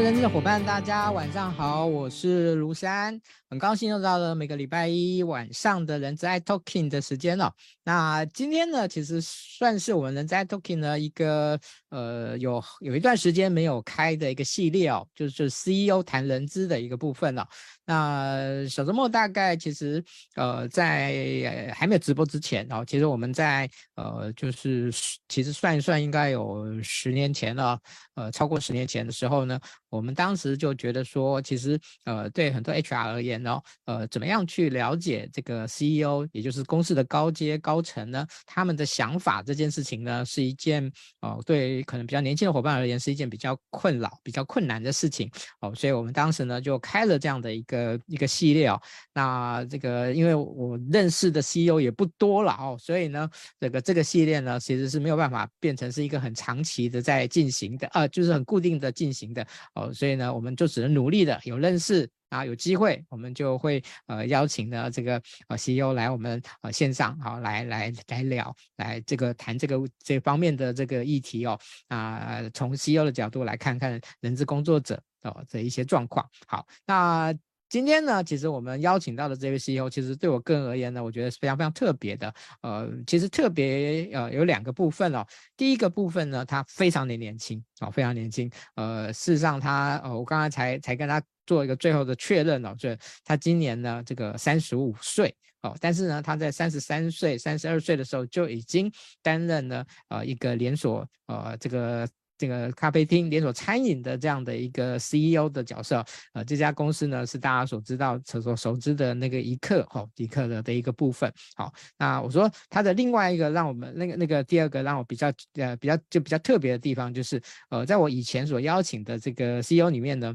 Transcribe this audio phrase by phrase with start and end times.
[0.00, 3.18] 人资的伙伴，大家晚上好，我是卢山，
[3.48, 7.52] 很高兴又到了每个礼拜一晚上的人资 iTalking 的时间了。
[7.84, 11.58] 那今天呢，其实算是我们人资 iTalking 的一个
[11.90, 17.48] 呃有有一段时间没有开的一个系列哦，就是 CEO 谈人资的一个部分了。
[17.86, 20.02] 那小周末大概其实
[20.36, 24.90] 呃在还没有直播之前哦，其实我们在呃就是
[25.28, 27.78] 其实算一算应该有十年前了，
[28.14, 45.30] 呃超过十年前的时候呢，我们当时就觉得说，其实呃对很多 HR 而言呢，呃怎么样去了解这个 CEO，也就是公司的高阶高层呢，他们的想法这件事情呢，是一件哦对可能比较年轻的伙伴而言是一件比较困扰、比较困难的事情
[45.60, 47.73] 哦，所以我们当时呢就开了这样的一个。
[47.74, 48.80] 呃，一个系列哦，
[49.12, 59.44] 那这个因为我认识的 CEO 也不多了哦，所以呢，这个这个系列呢，其实是没有办法变成是一个很长期的在进行的，呃，就是很固定的进行的。
[59.74, 71.58] 哦，所以呢，我们就只能努力的有认识啊，有机会我们就会呃邀请呢这个呃 CEO 来我们呃线上好来来来聊，来这个谈这个这方面的这个议题哦，
[71.88, 77.34] 啊，从 CEO 的角度来看看人资工作者哦的一些状况，好，那。
[77.74, 82.32] 今天呢，其实我们邀请到的这位 CEO，其实对我个人而言呢，我觉得是非常非常特别的。
[82.62, 85.26] 呃，其实特别呃有两个部分哦。
[85.56, 88.48] 第一个部分呢，他非常的年轻哦，非常年轻。
[88.76, 92.88] 呃，事实上他呃，我刚才才才跟他做一个最后的确认哦，就
[93.24, 98.88] 他今年呢这个三十五岁哦，但是呢他在三十三岁、三十二岁的时候就已经
[99.20, 102.08] 担任了呃一个连锁呃这个。
[102.46, 111.32] 那个咖啡厅连锁餐饮的这样的一个 CEO 的角色，呃，这家公司呢是大家所知道、所所熟知的那个一刻，哈、哦，一刻的的一个部分。
[111.56, 120.34] 好，那我说它的另外一个让我们那个那个第二个让我比较呃比较就比较特别的地方，就是呃，在我以前所邀请的这个 CEO 里面呢。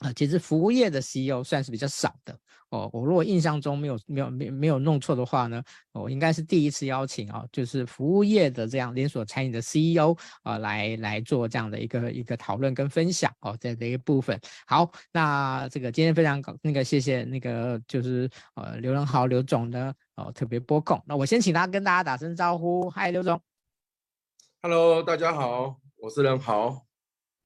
[0.00, 2.90] 啊，其实服务业的 CEO 算是比较少的哦。
[2.92, 5.62] 我如果印象中没有没有没没有弄错的话呢，
[5.92, 14.38] 我应该是第一次邀请啊，就是服务业的这样连锁餐饮的 CEO 啊，来来做这样的一个一个讨论跟分享哦，这一个部分。
[14.66, 23.40] 好，那这个今天非常那个谢谢那个就是呃刘仁豪刘总呢哦特别拨空，那我先请他跟大家打声招呼，嗨，刘总
[24.60, 26.85] ，Hello，大家好，我是仁豪。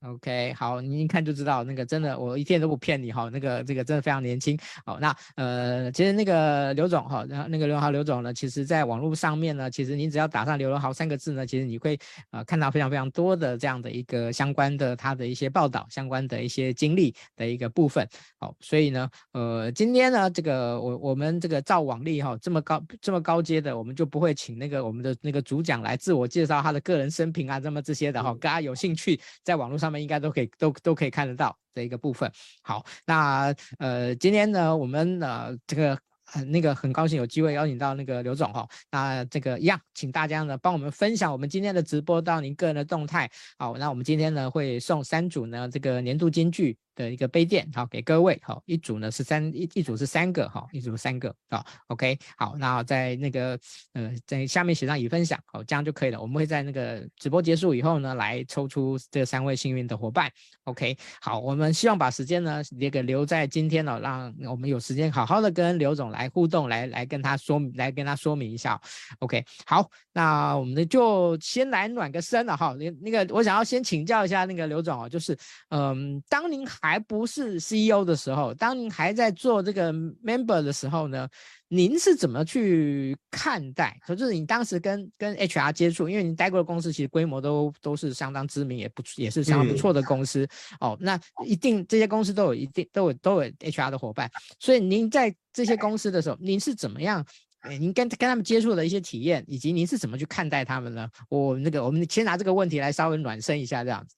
[0.06, 4.58] OK，好，你一看就知道那个真的，我一点都不骗你哈，那个这个真的非常年轻。
[4.82, 11.98] 好，那呃，其实那个刘总哈，然后那个刘仁豪刘总呢，其实在网络上面呢，其实你只要打上刘仁豪三个字呢，其实你会
[12.30, 18.08] 呃看到非常非常多的这样的一个相关的他的一些报道，相关的一些经历的一个部分。
[18.38, 29.89] 好，所以呢，呃，今天呢，这个我我们这个照往例哈，这么高这么高阶的，我们就不会请那个我们的那个主讲来自我介绍他的个人生平啊，这么这些的哈，大家有兴趣在网络上。
[29.90, 32.30] 他们应该都可以都都可以看得到这一个部分。
[32.62, 38.68] 好，那呃，今天呢，我们呃这个很那个很高兴有机会邀请到那个刘总哈。
[38.88, 43.28] 那这个一样，请大家呢帮我们分享我们今天的直播到您个人的动态。
[43.58, 53.58] 好，那我们今天呢会送三组呢这个年度金句的一个杯垫，好，给各位，好，一组呢是三一一组是三个，好，一组三个，好，OK，好，那在那个
[53.94, 56.20] 呃在下面写上已分享，好，这样就可以了。
[56.20, 60.30] 我们会在那个直播结束以后呢，来抽出这三位幸运的伙伴
[60.64, 68.80] ，OK，好，我们希望把时间呢也给留在今天了，让我们有时间好好的跟刘总来互动，来来跟他说，来跟他说明一下
[69.20, 75.36] ，OK，好，那我们就先来暖个身了哈，那那个我想要先请教一下那个刘总哦，就是
[75.70, 81.28] 嗯，当您还还不是 CEO 的时候，当您还在做这个 member 的时候呢，
[81.68, 83.96] 您是怎么去看待？
[84.08, 90.42] 就是你当时跟跟 HR 接触，因为您待过的公司其实规模都都是相当知名，也不也是相当不错的公司、
[90.80, 90.98] 嗯、哦。
[91.00, 97.24] 那一定这些公司都有一定都有都有 HR 的伙伴，所以您在这些公司的时候，您是怎么样？
[97.60, 101.08] 哎，您跟跟他们接触的一些体验，以及您是怎么去看待他们呢？
[101.28, 104.16] 我那个我们先拿这个问题来稍微暖身一下，这样子。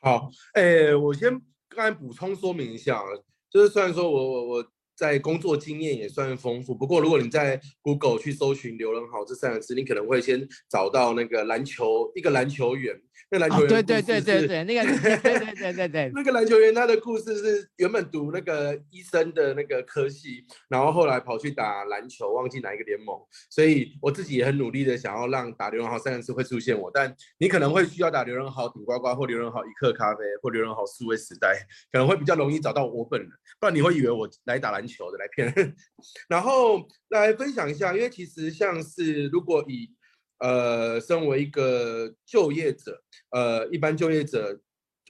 [0.00, 1.30] 好，哎、我先
[1.68, 3.02] 刚才补充说明一下，
[3.50, 13.00] 就是虽然说我我我在工作经验也算丰富，不过如果你在 Google 去搜寻刘仁豪这三个字，你可能会先找到那个篮球一个篮球员。
[13.30, 23.18] 那篮球员、哦、对对对对对，那个对对对对对，那个篮球员他的故事是原本读那个医生的那个科系，然后后来跑去打篮球，忘记哪一个联盟。
[23.50, 31.56] 所以我自己也很努力的想要让打刘仁豪三个字会出现我，但你可能会需要打刘仁豪顶呱呱或刘仁豪一刻咖啡或刘仁豪数位时代，
[31.90, 35.74] 可能会比较容易找到我本人，不然你会以为我来打篮球的来骗人。
[36.28, 39.90] 然后来分享一下，因为其实像是如果以
[40.38, 44.60] 呃，身为一个就业者，呃，一般就业者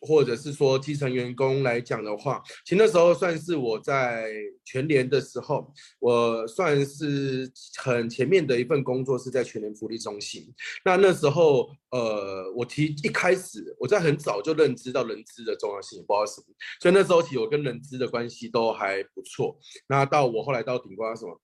[0.03, 4.31] 或者是说基层员工来讲的话，其实那时候算是我在
[4.65, 7.51] 全联的时候，我算是
[7.83, 10.53] 很前面的一份工作是在全联福利中心。
[10.85, 16.47] 那那时候，呃，我提一开始我在很早就认知到人资的重要性，不知道什么，
[16.81, 19.59] 所以那时候其实我跟人资的关系都还不错。
[19.89, 21.41] 那到我后来到顶呱什么，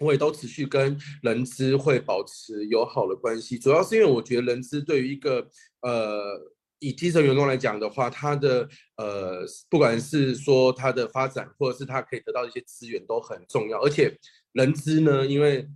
[0.00, 5.48] 我也都持续跟人资会保持友好的关系，主要是因为我觉得人资对于一个
[5.80, 6.52] 呃。
[6.80, 13.80] 以基层员工来讲的话，他的呃，不管是说他的发展，或者是他可以得到一些资源，都很重要。
[13.80, 14.14] 而且
[14.52, 15.66] 人资呢，因为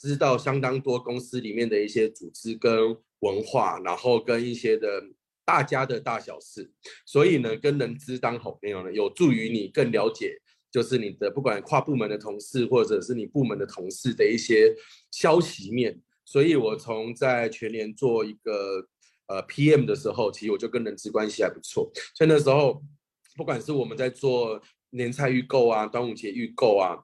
[0.00, 5.00] 知道相当多公司里面的一些组织跟文化，然后跟一些的
[5.44, 6.68] 大家的大小事，
[7.04, 10.36] 所以呢，跟人资当好朋友呢，有助于你更了解，
[10.76, 14.74] 就是你的不管跨部门的同事，或者是你部门的同事的一些
[15.10, 16.00] 消息面。
[16.24, 18.86] 所以我从在全年做一个。
[19.28, 22.80] 呃，PM 的时候，其实我就跟人资关系还不错，所以那时候，
[23.36, 26.96] 不管是我们在做年菜预购啊、端午节预购啊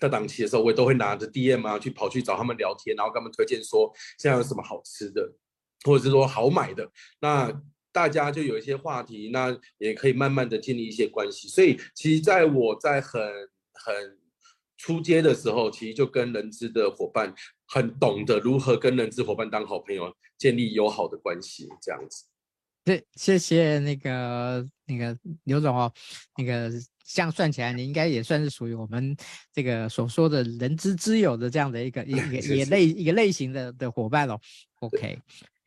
[0.00, 3.88] 的档期的时候，我也都会拿着 DM 啊去跑去找他们聊天，然后跟他们推荐说
[4.18, 5.32] 现在有什么好吃的，
[5.84, 7.62] 或者是说好买的，那
[7.92, 11.46] 大家就有一些话题，那也可以慢慢的建立一些关系。
[11.48, 13.20] 所以，其实在我在很
[13.74, 14.18] 很
[14.76, 17.34] 出街的时候，其实就跟人资的伙伴。
[17.74, 22.26] 很懂得如何跟人资伙伴当好朋友，建立友好的关系，这样子。
[22.84, 25.90] 对，谢谢那个那个刘总哦，
[26.36, 26.70] 那个
[27.02, 29.16] 这样算起来，你应该也算是属于我们
[29.54, 32.20] 这个所说的人资之友的这样的一个一个
[32.54, 34.38] 也类一个类型的的伙伴哦。
[34.80, 35.18] OK，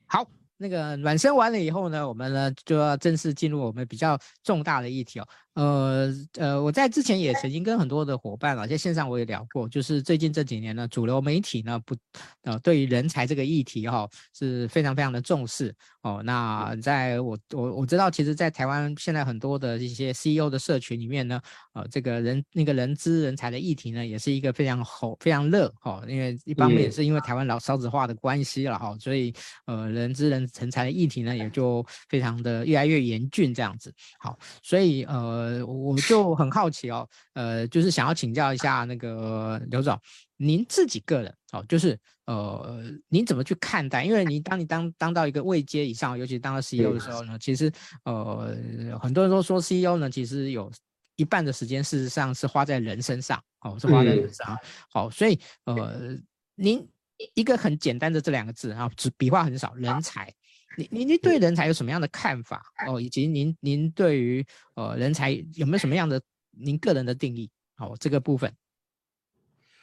[0.06, 0.30] 好。
[0.58, 5.28] 那个暖身完了以后呢，我们呢就要正式进入我们比较重大的议题哦。
[5.56, 11.96] 呃呃，我在之前也曾经跟很多的伙伴啊，在线上我也聊过，就是最近这几年呢，主流媒体呢不
[12.44, 16.22] 呃对于人才这个议题哈、哦、是非常非常的重视哦。
[16.26, 21.40] 那在我我我知道，其实，在台湾现在很多的一些 CEO 的社群里面呢，
[21.74, 26.06] 呃，这个人那个人资人才的议题呢，也是一个非常火非常热哈、哦。
[26.06, 29.34] 因为一方面也是因为台湾老少子化的关系了哈、哦，所以
[29.68, 33.94] 呃人资人成才的议题呢，也就非常的越来越严峻这样子。
[34.20, 40.00] 好，所以呃，我就很好奇哦，呃，就是想要请教一下那个刘总，
[40.38, 44.04] 您自己个人哦，就是呃，您怎么去看待？
[44.04, 47.72] 因为你当你当当到一个位阶以上，尤其当了 CEO 的时候呢，其实
[48.04, 48.56] 呃，
[49.02, 50.72] 很多人都说 CEO 呢，其实有
[51.16, 54.58] 一半的时间事实上是花在人身上，哦，是花在人身上。
[54.90, 56.18] 好，所以呃，
[56.56, 56.86] 您
[57.34, 60.34] 一个很简单的这两个字啊，只笔画很少，人才。
[60.78, 63.00] 您您您对人才有什么样的看法哦？
[63.00, 64.46] 以及您您对于
[64.76, 66.22] 呃人才有没有什么样的
[66.52, 67.50] 您个人的定义？
[67.76, 68.54] 好、哦，这个部分。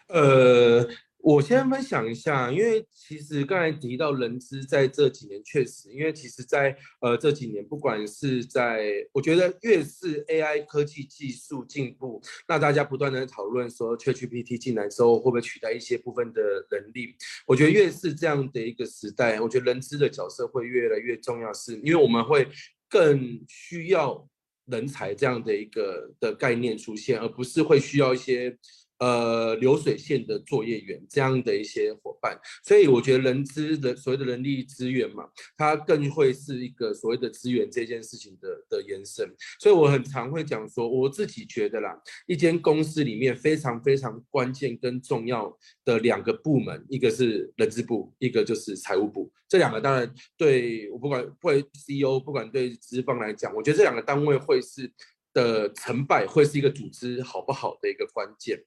[0.08, 0.88] 呃。
[1.22, 17.14] 我先分享一下，因为其实刚才提到人资在这几年确实，因为其实在呃这几年，不管是在我觉得越是 AI 科技技术进步，那大家不断的讨论说 ChatGPT 进来之后会不会取代一些部分的人力，
[17.46, 22.48] 我觉得越是这样的一个时代，我觉得人资的角色会越来越重要，是因为我们会
[22.88, 24.28] 更需要
[24.66, 28.58] 人才这样的一个的概念出现，而不是会需要一些。
[29.02, 39.28] 呃，流水线的作业员这样的一些伙伴，所以我觉得人资的所谓的人力资源嘛，它更会是一个所谓的资源这件事情的的延伸。
[39.58, 45.52] 所以我很常会讲说，我自己觉得啦，一间公司里面非常非常关键跟重要
[45.84, 49.28] 的两个部门，一个是人资部，一个就是财务部。
[49.48, 54.88] 这两个当然对我不管不管 CEO，不管对资方来讲，我觉得这两个单位会是
[55.32, 58.62] 的成败，会是一个组织好不好的一个关键。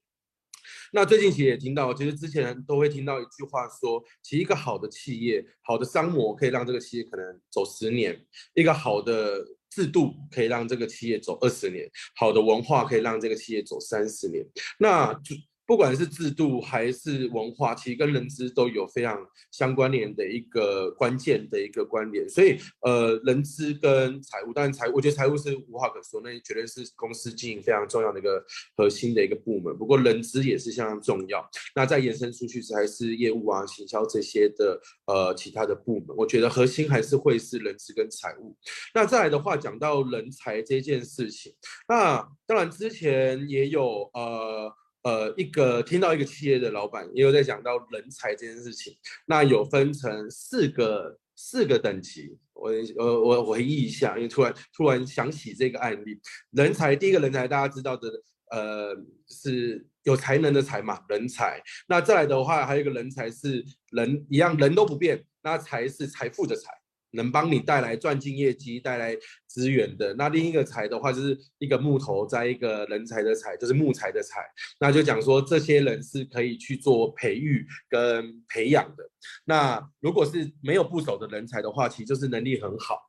[0.96, 8.18] 那最近其实也听到，其实之前都会听到一句话说，其实一个好的企业、好的商模可以让这个企业可能走十年，
[8.54, 14.42] 一个好的制度可以让这个企业走二十年，好的文化可以让这个企业走三十年。
[14.78, 15.36] 那就。
[15.66, 19.18] 不管是制度还是文化，其实跟人资都有非常
[19.50, 22.28] 相关联的一个关键的一个关联。
[22.28, 28.44] 所以，呃，人资跟财务，当然财务，我觉得财务是无话可说，那绝对是公司经营非常重要的一个
[28.76, 29.76] 核心的一个部门。
[29.76, 31.44] 不过，人资也是相当重要。
[31.74, 36.16] 那再延伸出去，才是业务啊、行销这些的呃其他的部门。
[36.16, 38.56] 我觉得核心还是会是人资跟财务。
[38.94, 41.52] 那再来的话，讲到人才这件事情，
[41.88, 44.72] 那当然之前也有呃。
[45.06, 48.92] 呃，一个听到一个企业的老板也有在讲到人才这件事情，
[49.26, 56.18] 那有分成四个四个等级，我我我回忆一下，因为突然突然想起这个案例，
[56.50, 58.08] 人才第一个人才大家知道的，
[58.50, 58.96] 呃，
[59.28, 66.72] 是有才能的才嘛，人才，那再来的话还有一个人才是人一样人都不变，那才是财富的财。
[67.16, 70.14] 能帮你带来赚进业绩、带来资源的。
[70.14, 74.40] 那另一个才的话，就是一个木头在一个人才的才，就是木材的财。
[74.78, 79.02] 那就讲说这些人是可以去做培育跟培养的。
[79.44, 83.00] 那如果是没有部首的人才的话，其实就是能力很好。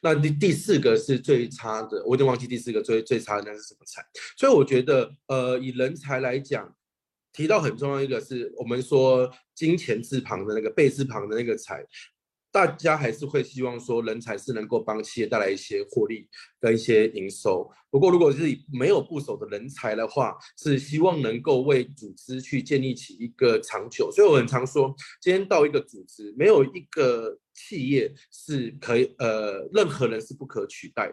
[0.00, 4.02] 那第第四个是最差的，我有点忘记第四个最最差的那是什么才。
[4.36, 6.74] 所以我觉得，呃，以人才来讲。
[7.34, 11.82] 提到很重要一个是我们说金钱字旁的那个贝字旁的那个财，
[12.52, 16.28] 大家还是会希望说人才是能够帮企业带来一些获利
[16.60, 17.68] 跟一些营收。
[17.90, 24.10] 不过如果是没有部首的人才的话，是希望能够为组织去建立起一个长久。
[24.12, 31.10] 所以我很常说，今天到一个组织，没有一个企业是可以呃，任何人是不可取代。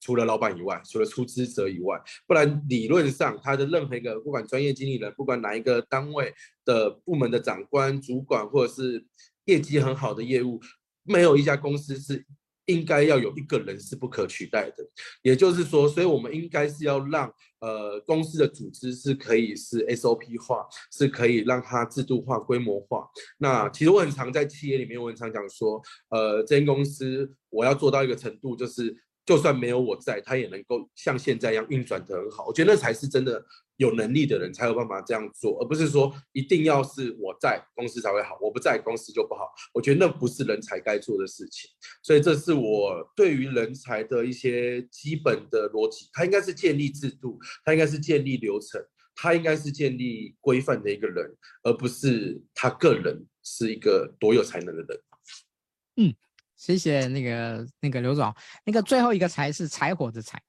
[0.00, 6.32] 除了老板以外，除了出资者以外，不然理论上他的任何一个不管专业经理人，不管哪一个单位
[6.64, 9.04] 的部门的长官、主管，或者是
[9.46, 10.60] 业绩很好的业务，
[11.02, 12.24] 没有一家公司是
[12.66, 14.86] 应该要有一个人是不可取代的。
[15.22, 23.08] 也就是说，所以我们应该是要让呃公司的组织是可以是 SOP 化，是可以让它制度化、规模化。
[23.38, 28.94] 那其实我很常在企业里面，我很常讲说，呃，这间公司我要做到一个程度，就是。
[29.26, 32.46] 就算没有我在，他也能够像现在一样运转得很好。
[32.46, 33.44] 我觉得那才是真的
[33.76, 39.52] 有能力的人才有办法这样做，而不是说一定要是我在公司才会好，我不在公司就不好。
[39.74, 41.68] 我觉得那不是人才该做的事情。
[42.04, 46.08] 所以这是我对于人才的一些基本的逻辑。
[46.12, 48.80] 他应该是建立制度，他应该是建立流程，
[49.16, 55.00] 他应该是建立规范的一个人，而不是他个人是一个多有才能的人。
[55.96, 56.14] 嗯。
[56.56, 58.34] 谢谢那个那个刘总，
[58.64, 60.40] 那个最后一个才是柴火的柴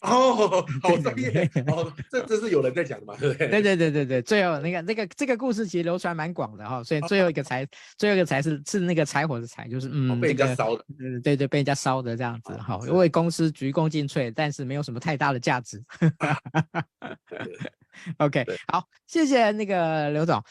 [0.00, 3.48] 哦，好专业哦，这这是有人在讲的嘛，对不对？
[3.48, 7.66] 对对对对对，最后那个那个这个故事其实流传蛮广的哈、哦，所以最后一个才
[7.96, 15.82] 最后一个才是是那个柴火的柴，就是嗯、哦、被人家烧的，对、这个、对对被人家烧的这样子哈，因为公司鞠躬尽瘁，但是没有什么太大的价值。
[18.18, 20.42] OK，好，谢谢那个刘总。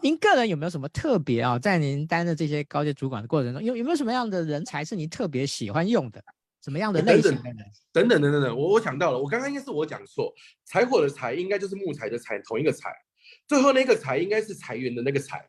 [0.00, 1.58] 您个人有没有什么特别啊？
[1.58, 6.22] 在您担任这些高级主管的过程中，有有没有什么样的人才是您特别喜欢用的？
[6.62, 7.56] 什么样的类型的人？
[7.92, 10.32] 等等等等等，我我想到了，我刚刚应该是我讲错，
[10.64, 12.88] 柴火的柴应该就是木材的材，同一个材。
[13.48, 15.44] 最后那个材应该是裁员的那个裁。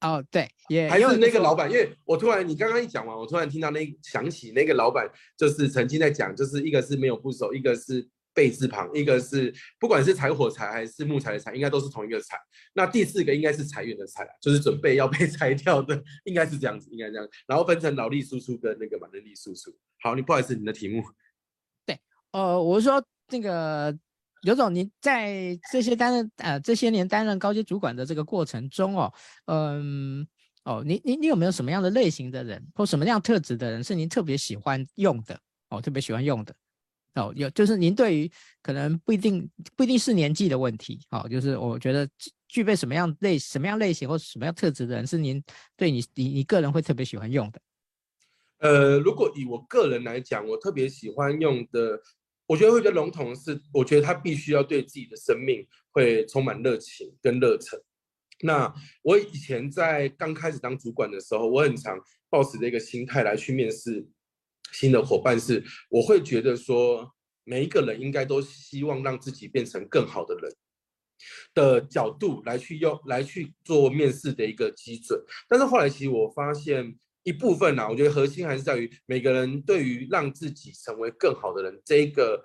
[0.00, 8.08] 哦，对，也还是那个老板，因为我突然你刚刚一讲完，我突然听到那想起那个老板，就是曾经在讲，就是一个是没有部首，一个是。
[8.34, 12.36] 贝字旁，一个是不管是柴火柴还是木材的柴，应该都是同一个柴。
[12.74, 17.26] 那第四个应该是裁员的裁，就是准备要被 裁掉的，应该是这样子，应该这样。
[17.46, 19.70] 然后分成劳力输出跟那个人力输出。
[20.02, 21.02] 好，你不好意思，你的题目。
[21.86, 21.98] 对，
[22.32, 23.96] 呃，我是说那个
[24.42, 29.12] 刘总，您在这些担任呃这些年担任高阶主管的这个过程中哦，
[29.46, 30.26] 嗯，
[30.64, 35.38] 哦，你你你有没有什么样的类型的人或什么样特质的人是您特别喜欢用的？
[35.70, 36.54] 哦，特别喜欢用的。
[37.14, 38.30] 哦，有就是您对于
[38.62, 42.08] 可能不一定不一定是年纪的问题，好，就是我觉得
[42.48, 45.42] 具备什么样类什么样类型或什么样特质的人是您
[45.76, 47.60] 对你你你个人会特别喜欢用的。
[48.58, 52.00] 呃，如果以我个人来讲，我特别喜欢用的，
[52.46, 57.78] 我觉得会比较笼统的是，我觉得他必须要对自己的生命会充满热情跟热忱。
[58.40, 61.96] 那我以前在刚开始当主管的时候，我很常
[62.28, 64.04] 抱持的一个心态来去面试。
[64.74, 67.10] 新的伙伴是，我会觉得说，
[67.44, 70.52] 每一个人应该都希望让自己变成更好的人
[71.54, 75.18] 的角度来去用来去做面试的一个基准。
[75.48, 82.44] 但是后来其实我发现一部分呢、啊，我觉得核心还是在于每个人对于让自己成为更好的人这一个。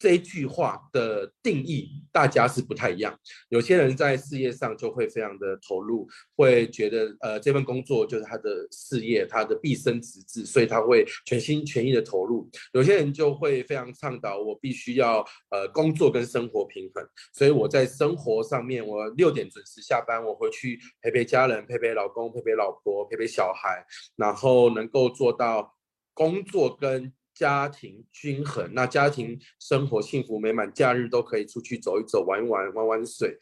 [0.00, 3.14] 这一句话的定义，大家是不太一样。
[3.50, 12.48] 有些人在事业上就会非常的投入，会觉得呃这份工作就是他的事业，他的毕生职志，所以他会全心全意的投入。
[12.72, 23.84] 有些人就会非常倡导，我必须要呃工作跟生活平衡，所以我在生活上面，我六点准时下班，我回去陪陪家人，陪陪老公，陪陪老婆，陪陪小孩，
[24.16, 25.76] 然后能够做到
[26.14, 27.12] 工作跟。
[27.40, 33.34] 家庭均衡，那家庭生活幸福美满，假日都可以出去走一走、玩一玩、玩玩水。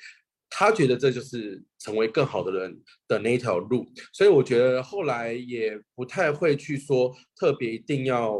[0.48, 8.38] 他觉得这就是成为更好的人的那一条路，所以我觉得后来也不太会去说特别一定要。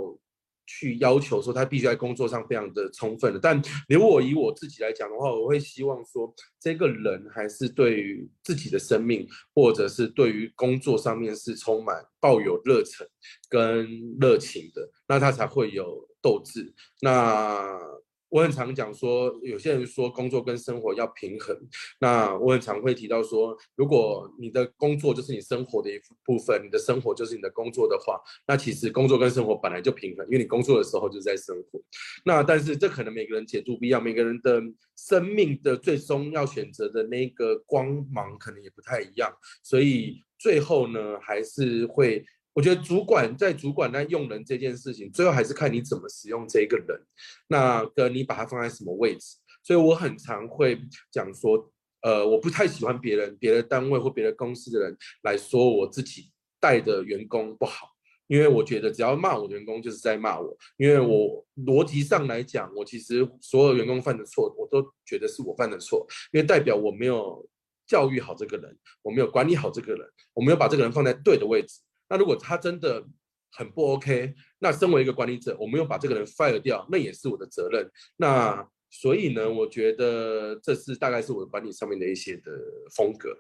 [0.68, 13.08] 去要求说他必须在工作上非常的充分的，但如果以我自己来讲的话，我会希望说这个人还是对于自己的生命或者是对于工作上面是充满抱有热忱
[13.48, 13.88] 跟
[14.20, 16.74] 热情的，那他才会有斗志。
[17.00, 17.80] 那
[18.30, 21.56] 我很常讲说，有些人说工作跟生活要平衡。
[22.00, 31.80] 那我很常会提到说，如果你的工作就是你生活的一部分，你的生活就是你的工作的话，那其实工作跟生活本来就平衡，因为你工作的时候就是在生活。
[32.24, 34.62] 那但是这可能每个人解读不一样，每个人的
[34.96, 39.32] 生命的最终要选择的那个光芒可能也不太一样，
[39.62, 42.24] 所以最后呢，还是会。
[42.58, 47.00] 我觉得主管在主管那用人这件事情，最后还是看你怎么使用这个人，
[47.46, 49.36] 那跟你把他放在什么位置。
[49.62, 50.76] 所以我很常会
[51.12, 51.70] 讲说，
[52.02, 57.90] 呃，我不太喜欢别人、别的单位或别的公司的人来说我自己带的员工不好，
[58.26, 67.48] 因为我觉得只要骂我的员工就是在骂我，因为我逻辑上来讲，我其实所有员工犯的错，我都觉得是我犯的错，因为代表我没有
[67.86, 71.78] 教育好这个人，我没有管理好这个人，我没有把这个人放在对的位置。
[72.08, 73.04] 那如果他真的
[73.52, 77.88] 很不 OK，那身为一个管理者，我没有把这个人 fire 掉，那也是我的责任。
[78.16, 82.52] 那所以呢，我觉得这是大概是我的管理上面的一些的
[82.94, 83.36] 风格。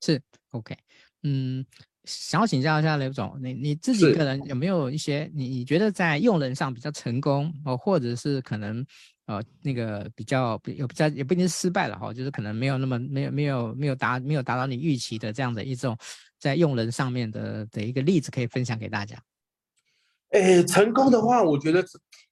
[0.00, 0.76] 是 OK，
[1.22, 1.64] 嗯，
[2.04, 8.84] 想要请教一下刘总，你你自己个人有没有一些你你觉得在用人上比较成功哦，或者是可能？
[9.26, 15.96] 呃，那个比较有比较也不一定是失败了哈，就是可能没有那么没有没有没有达没有达到你预期的这样的一种
[16.40, 19.22] 在用人上面的的一个例子可以分享给大家。
[20.30, 21.84] 诶，成功的话，我觉得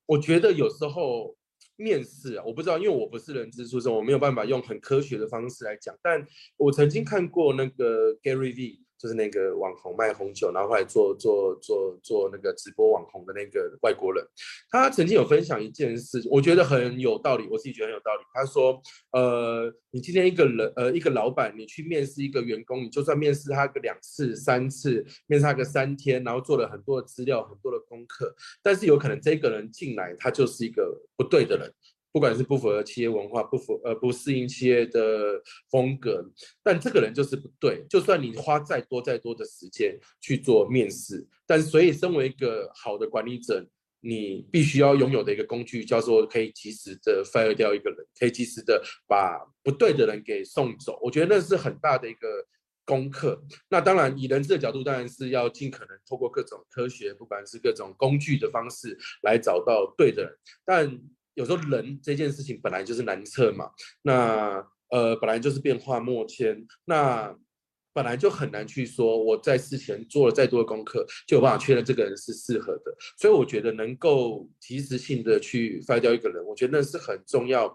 [0.07, 1.37] 我觉得有时候
[1.77, 8.81] 面试啊，我不知道，因为我不是人资出身，我没有办法用很科学的方式来讲，但我曾经看过那个 Gary V。
[8.99, 14.25] 就是那个网红卖红酒，然后后来做做做做那个直播网红的那个外国人，
[14.71, 18.23] 他曾经有分享一件事，我觉得很有道理，我自己觉得很有道理。
[18.35, 31.73] 他说，呃，你今天一个人，呃，一个老板，你去面试一个员工，你就算面试他个两次、三次，面试他个三天，然后做了很多的资料、很多的功课，但是有可能这个人进来，他就是一个不对的人。
[32.11, 36.25] 不管是不符合企业文化，不符呃不适应企业的风格，
[36.63, 37.85] 但这个人就是不对。
[37.89, 43.65] 就算你花再多再多的时间去做面试，但所以身为一个好的管理者，
[44.01, 50.99] 你必须要拥有的一个工具，叫做可以及时的 fire 掉一个人，可以及时的把不对的人给送走。
[51.03, 52.27] 我觉得那是很大的一个
[52.87, 53.45] 功课。
[53.69, 60.33] 那当然，以人资的角度，当然是要尽可能透过各种科学，不管是各种工具的方式来找到对的人，
[60.65, 60.99] 但。
[61.39, 63.71] 有时候人这件事情本来就是难测嘛，
[64.03, 66.45] 那呃本来就是变化莫测，
[66.85, 67.33] 那
[67.95, 77.73] 本来就很难去说我在事前做了再多的功课就有办法确认这个人是适合的，所以我觉得能够及时性的去筛掉一个人，我觉得那是很重要。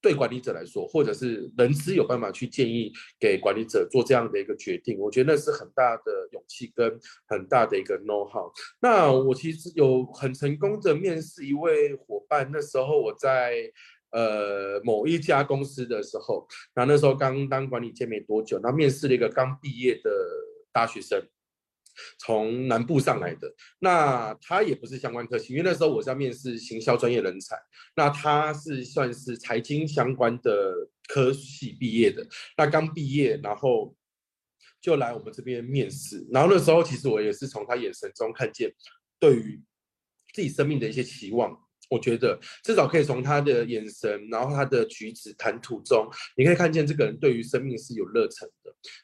[0.00, 8.50] 对管理者来说，或者是人资有办法去建议给管理者做这样的一个决定，我觉得那是很大的勇气跟很大的一个 know how。
[8.80, 13.70] 那我其实有很成功的面试一位伙伴，那时候我在
[14.12, 20.10] 呃某一家公司的时候，那那时候刚当管理阶没多久，那面试了一个刚毕业的
[20.72, 21.20] 大学生。
[22.18, 27.56] 从南部上来的，那他也不是相关科系，因为那时候我是要面试行销专业人才，
[27.96, 30.74] 那他是算是财经相关的
[31.08, 33.94] 科系毕业的，那刚毕业，然后
[34.80, 38.72] 就来我们这边面试，然后那时候其实我也是从他眼神中看见
[39.18, 39.60] 对于
[40.32, 41.56] 自己生命的一些期望。
[41.90, 46.06] 我觉得至少可以从他的眼神，然后他的举止谈吐中，
[46.36, 48.46] 你可以看见这个人对于生命是有热忱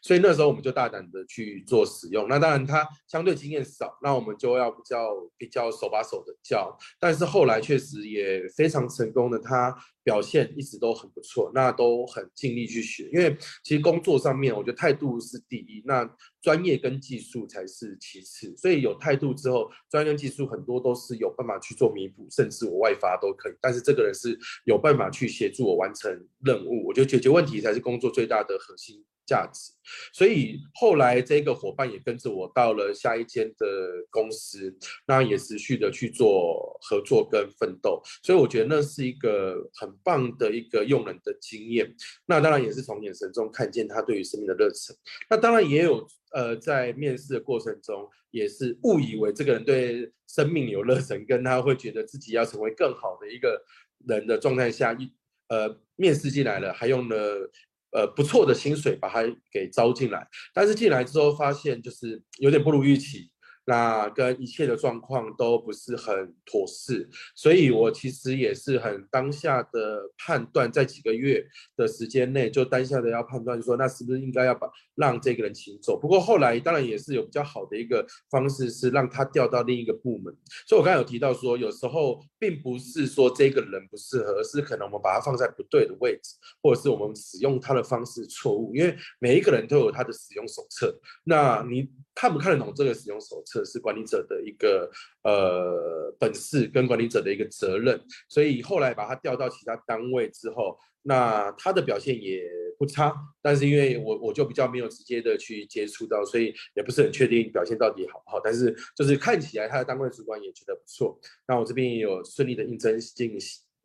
[0.02, 2.28] 所以那时候我们就大胆的去做使用。
[2.28, 6.76] 那当然他相对经验少，那我们就要比较比较手把手的教。
[6.98, 13.08] 但是后来确实也非常成功的，他表现一直都很不错，那都很尽力去学。
[13.12, 15.82] 因为其实工作上面，我觉得态度是第一。
[15.86, 16.08] 那
[16.42, 23.52] 专业跟技术才是其次，所以有态度之后，专业跟技术很多都是有办法去做弥补，甚至我外发都可以。
[23.60, 26.10] 但是这个人是有办法去协助我完成
[26.44, 29.72] 任务，我觉得解决问题才是工作最大的核心价值。
[30.12, 33.66] 所以后来这个伙伴也跟着我到了下一间的
[34.10, 34.74] 公司，
[35.06, 38.00] 那也持续的去做合作跟奋斗。
[38.22, 41.94] 所以我觉得那是一个很棒的一个用人的经验。
[42.26, 44.96] 那当然也是从眼神中看见他对于生命的热忱。
[45.28, 46.06] 那当然也有。
[46.34, 53.64] 呃，在面试的过程中，也是误以为这个人对生命有热忱，跟他会觉得自己要成为更好的一个
[54.08, 55.08] 人的状态下，一
[55.46, 57.48] 呃面试进来了，还用了
[57.94, 63.30] 呃不错的薪水把他给招进来，但是进来之后发现就是有点不如预期，
[63.66, 71.44] 那跟一切的状况都不是很妥适，所以我其实也是很当下的判断，在几个月
[71.76, 75.98] 的时间内就当下的要判断说，那是不是应该要把让这个人请走？
[75.98, 80.34] 不过后来当然也是有比较好的一个方式，是让他调到另一个部门。
[80.66, 88.74] 所以我刚才有提到说，有时候并不是说这个人不适合，而是可能我们把他放在不对的位置，或者是我们使用他的方式错误。
[88.74, 94.88] 因为每一个人都有他的使用手册，那你看不看得懂这个使用手册，是管理者的一个
[95.24, 98.00] 呃本事跟管理者的一个责任。
[98.28, 102.48] 所以后来把他调到其他单位之后，那他的表现也
[102.78, 103.12] 不差。
[103.42, 108.40] 但是因为我我就比较没有直接的去接触到，所以也不是很确定表现到底好不好。
[108.42, 111.18] 但是就是看起来他的单位主管也觉得不错。
[111.48, 113.36] 那我这边也有顺利的应征进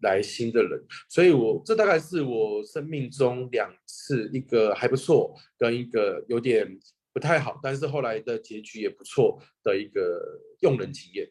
[0.04, 6.80] 来新的人，所以我这大概是我生命中两次一个还不错跟一个有点。
[7.20, 11.30] 不太好，但是后来的结局也不错的一个用人经验。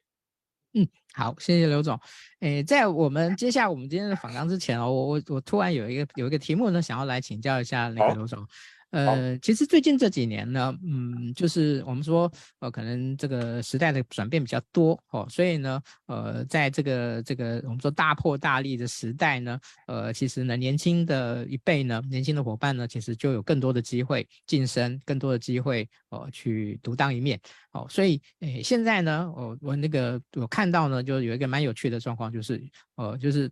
[0.75, 1.99] 嗯，好，谢谢刘总。
[2.41, 8.47] 诶，在我们接下来我们今天的访谈之前哦，我我我突然有一个有一个题目呢，想要来请教一下那个刘总。
[8.91, 27.39] 呃，其实最近这几年呢，嗯，就是我们说，呃，可能这个时代的转变比较多哦，所以呢，呃，在这个这个我们说大破大立的时代呢，呃，其实呢，年轻的一辈呢，年轻的伙伴呢，其实就有更多的机会晋升，更多的机会哦，去独当一面
[27.73, 32.63] 哦，所以诶，现在呢，我我那个我看到呢，就有一个蛮有趣的状况，就是
[32.97, 33.51] 呃，就是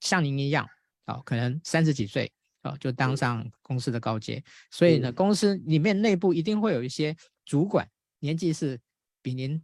[0.00, 0.64] 像您一样，
[1.06, 2.30] 哦，可能三十几岁。
[2.68, 7.88] 啊，就当上公司的高阶，所以呢，公司里面内部一定会有一些主管，
[8.20, 8.78] 年纪是
[9.22, 9.60] 比您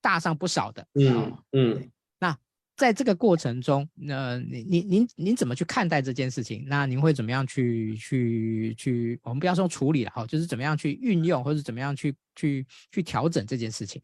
[0.00, 0.86] 大上不少的。
[0.94, 1.90] 嗯嗯。
[2.18, 2.36] 那
[2.76, 6.64] 在这个过程中，那您您您您怎么去看待这件事情？
[6.66, 9.18] 那您会怎么样去去去？
[9.22, 14.00] 我们不要说处理了哈，就是怎么样去运用，或者怎么样去去去调整这件事情。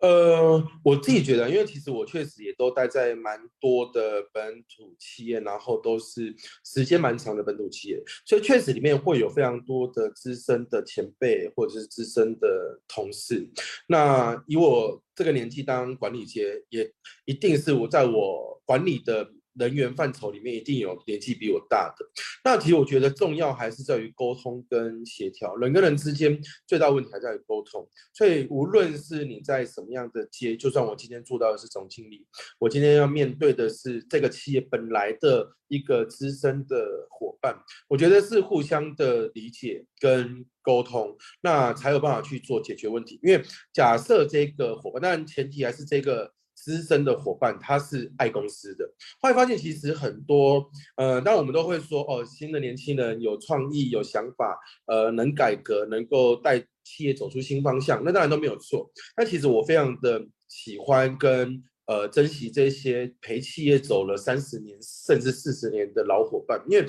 [0.00, 6.34] 呃，我自己觉得，因为其实我确实也都待在蛮多的本土企业，然后都是
[6.64, 13.48] 时间蛮长的本土企业，所以确实里面会有非常多的资深的前辈或者是资深的同事。
[13.88, 16.88] 那以我这个年纪当管理阶，也
[17.24, 19.28] 一定是我在我管理的。
[19.58, 22.06] 人员范畴里面一定有年纪比我大的，
[22.44, 27.88] 那其实我觉得重要还是在于沟通跟协调，人跟人之间最大问题还在于沟通。
[28.14, 32.26] 所以无论是你在什么样的阶，就算我今天做到的是总经理，
[32.58, 37.56] 我今天要面对的是这个企业本来的一个资深的伙伴，
[37.88, 43.18] 我觉得是互相的理解跟沟通，那才有办法去做解决问题。
[43.22, 43.42] 因为
[43.72, 46.32] 假设这个伙伴，当然前提还是这个。
[46.62, 48.84] 资深的伙伴，他是爱公司的。
[49.20, 58.90] 后来发现，其实很多，呃，当我们都会说，哦，新的年轻人有创意、有想法，呃，能改革，能够带企业走出新方向，那当然都没有错。
[59.16, 66.84] 但其实我非常的喜欢跟呃珍惜这些陪企业走了三十年甚至四十年的老伙伴，因为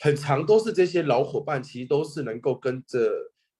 [0.00, 3.10] 很长都是这些老伙伴，其实都是能够跟着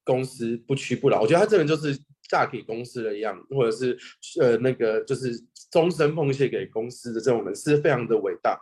[0.04, 1.22] 公司不屈不挠。
[1.22, 1.96] 我觉得他这人就是。
[2.28, 3.96] 嫁给公司的一样，或者是
[4.40, 5.32] 呃那个就是
[5.70, 8.60] 终身奉献给公司的这种人是非常的伟大。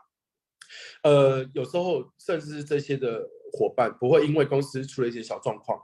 [1.02, 3.22] 呃，有时候甚至是这些的
[3.52, 5.80] 伙伴不会因为公司出了一些小状况，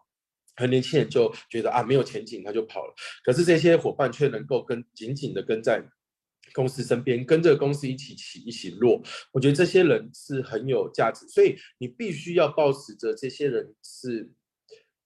[0.56, 2.94] 很年轻人就觉得啊没有前景，他就跑了。
[3.24, 5.82] 可是这些伙伴却能够跟紧紧的跟在
[6.52, 9.00] 公司身边，跟着公司一起起一起落。
[9.32, 14.30] 我觉得这些人是很有价值，所以你必须要抱持着这些人是。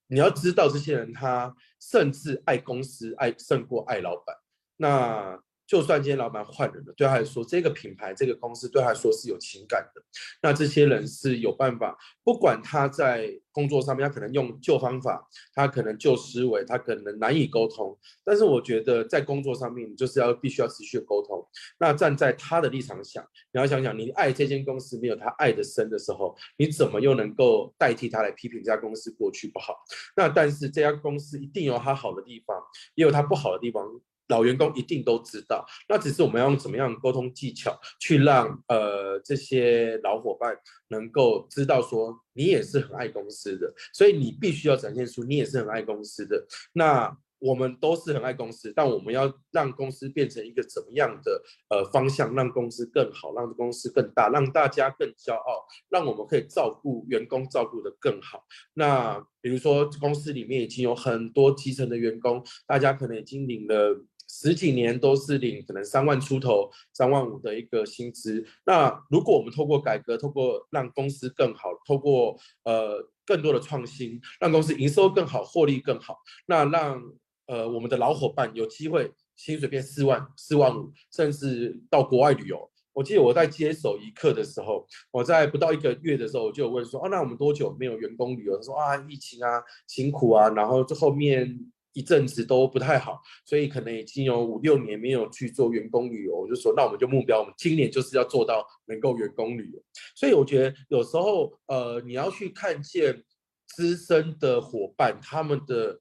[0.06, 1.52] 你要知道，这些人他
[1.90, 4.36] 甚至爱公司爱胜过爱老板。
[4.76, 5.38] 那
[5.74, 10.00] 就算今天老板换人了，对他来说，这个品牌、这个公司对他来说是有情感的。
[10.40, 17.98] 那这些人是有办法，不管他在工作上面，他可能用旧方法，他可能旧思维，他可能难以沟通。
[18.22, 21.44] 但是我觉得在工作上面，你就是要必须要持续的沟通。
[21.80, 29.74] 那站在他的立场想，你要想想，你爱这间公司没有他爱的深的时候，你怎么又能够代替他来批评这家公司过去不好？
[30.16, 32.56] 那但是这家公司一定有他好的地方，
[32.94, 33.84] 也有他不好的地方。
[34.28, 40.56] 老员工一定都知道，那只是我们要用怎么样沟通技巧，去让呃这些老伙伴
[40.88, 46.46] 能够知道说，你也是很爱公司的，所以你必须要展现出你也是很爱公司的。
[46.72, 58.42] 那我们都是很爱公司，但我们要让公司变成一个怎么样的呃方向，让公司更好，让公司更大，让大家更骄傲，让我们可以照顾员工照顾得更好。
[58.72, 64.02] 那比如说公司里面已经有很多基层的员工，大家可能已经领了。
[64.28, 68.44] 十几年都是领可能三万出头、三万五的一个薪资。
[68.66, 77.02] 那如果我们透过改革，透过让公司更好，透过呃更多的创新，让公司营收更好、获利更好，那让
[77.46, 82.70] 呃，我们的老伙伴有机会薪水变四万、四万五，甚至到国外旅游。
[82.94, 88.56] 我记得我在接手一刻的时候，我在不到一个月的时候，我就有问说，哦，那我们多久没有员工旅游？
[88.56, 91.58] 他说啊，疫情啊，辛苦啊，然后这后面
[91.94, 96.37] 一阵子都不太好，所以可能已经有五六年没有去做员工旅游。
[96.37, 99.83] 我就说，那我们就目标，我们今年就是要做到能够员工旅游。
[100.14, 103.24] 所以我觉得有时候，呃，你要去看见
[103.66, 105.98] 资深的伙伴他们的。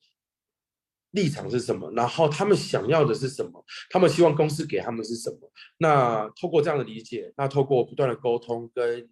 [1.14, 1.92] 立场是什么？
[1.92, 3.64] 然后他们想要的是什么？
[3.92, 5.52] 他们希望公司给他们是什么？
[5.78, 9.08] 那透过这样的理解，那透过不断的沟通跟。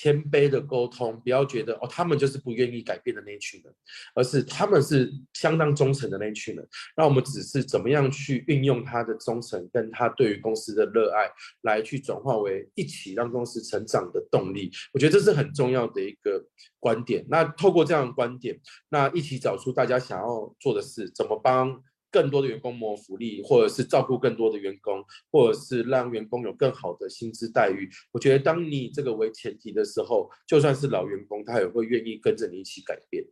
[0.00, 3.74] 谦卑的沟通，不要觉得哦，他们就是不愿意改变的那一群人，
[4.14, 6.64] 而是他们是相当忠诚的那一群人。
[6.96, 11.28] 那我们只是怎么样去运用他的忠诚，跟他对于公司的热爱，
[11.62, 14.70] 来去转化为一起让公司成长的动力。
[14.92, 16.40] 我觉得这是很重要的一个
[16.78, 17.26] 观点。
[17.28, 18.56] 那透过这样的观点，
[18.90, 21.82] 那一起找出大家想要做的事，怎么帮。
[22.10, 27.88] 更多的员工谋福利，或者是照顾更多的员工，或者是让员工有更好的薪资待遇。
[28.12, 33.24] 我觉得，当你这个为前提的时候，就算是老员工，他也会愿意跟着你一起改变。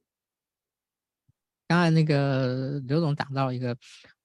[1.69, 3.77] 刚才那个刘总讲到一个，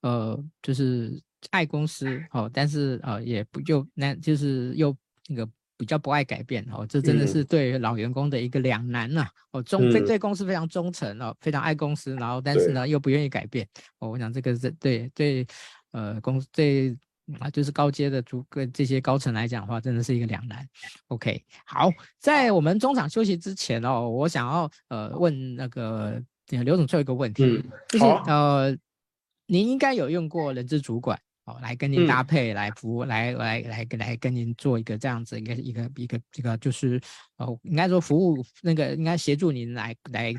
[0.02, 4.96] 呃，就是爱公司哦，但是呃，也不就那，就是又
[5.28, 5.50] 那个。
[5.82, 9.30] 比较不爱改变哦，这真的是对老员工的一个两难呐、啊。
[9.54, 13.68] 哦，忠非对公司非常忠诚哦，非常爱公司，然后但是呢又不愿意改变。
[13.98, 15.48] 哦，我想这个是对对
[15.90, 16.96] 呃公对
[17.40, 20.64] 啊就是高阶的主跟这些高层来讲的话，真的是一个两难。
[21.08, 21.90] OK，好，
[22.20, 26.22] 在我们中场休息之前哦，我想要呃问那个
[26.64, 28.78] 刘总最后一个问题，嗯、就是呃
[29.48, 31.20] 您应该有用过人资主管。
[31.52, 37.00] 哦，来跟您搭配，来服务，来来来跟来跟您做一个这样子一个一个一个这个就是
[37.38, 40.34] 哦，应该说服务那个应该协助您来来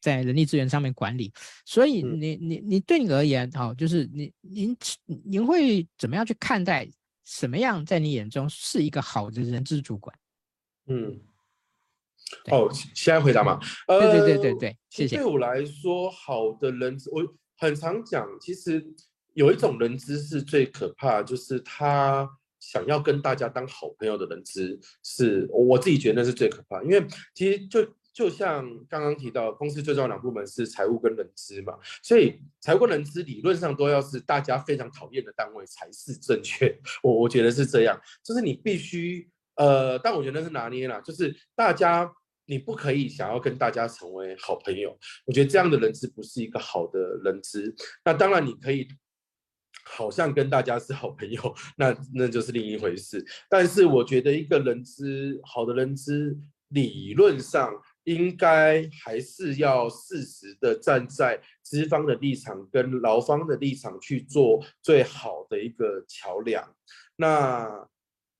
[0.00, 1.32] 在人力资源上面管理。
[1.64, 4.76] 所以你你你对你而言，哦，就是你您
[5.24, 6.86] 您会怎么样去看待
[7.24, 10.14] 什么样在你眼中是一个好的人资主管？
[10.86, 11.18] 嗯，
[12.50, 13.58] 哦，现在回答嘛？
[13.86, 15.16] 对对对对对，谢谢。
[15.16, 17.22] 对我来说，好的人资，我
[17.56, 18.84] 很常讲，其实。
[19.38, 26.82] 有一种人资是最可怕，就是他想要跟大家当好朋友的人资，是我自己觉得那是最可怕。
[26.82, 36.76] 因为其实就就像刚刚提到，公司最重要两部门是财务跟人资嘛，所以财务跟人资理论上都要是大家非常讨厌的单位才是正确。
[37.00, 42.12] 我我觉得是这样，就是你必须呃，但我觉得是拿捏啦，就是大家
[42.46, 47.72] 你不可以想要跟大家成为好朋友，我觉得这样的人资不是一个好的人资。
[48.04, 48.88] 那当然你可以。
[49.90, 53.24] 好像跟大家是好朋友，那那就是另一回事。
[53.48, 57.72] 但是我觉得一个人资，好的人资，理论上
[58.04, 66.74] 应该还是要适时的站在资方的立场跟劳方的立场去做最好的一个桥梁。
[67.16, 67.88] 那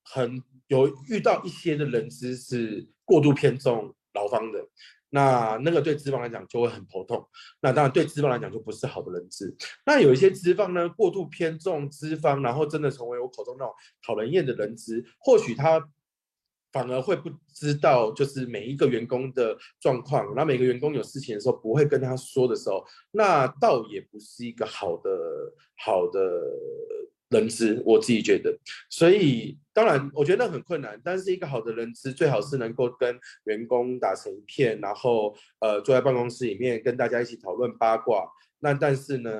[0.04, 4.68] 很有遇到一些的人资是过度偏重劳方的。
[5.10, 7.26] 那那个对资方来讲就会很头痛，
[7.60, 9.54] 那当然对资方来讲就不是好的人资。
[9.86, 15.88] 那有一些资方呢，过度偏重资方，然后真的成为我口中那种讨人厌的人资，或许他
[16.72, 25.10] 反而会不知道，就是每一个员工的状况，那每个员工有事情的时候不会跟他说的时候，那倒也不是一个好的
[25.76, 26.20] 好的。
[27.30, 38.26] 人资，我自己觉得，所以当然我觉得那很困难，但是一个好的人资最好是能够跟员工打成一片，然后呃坐在办公室里面跟大家一起讨论八卦，
[38.58, 39.30] 那但是呢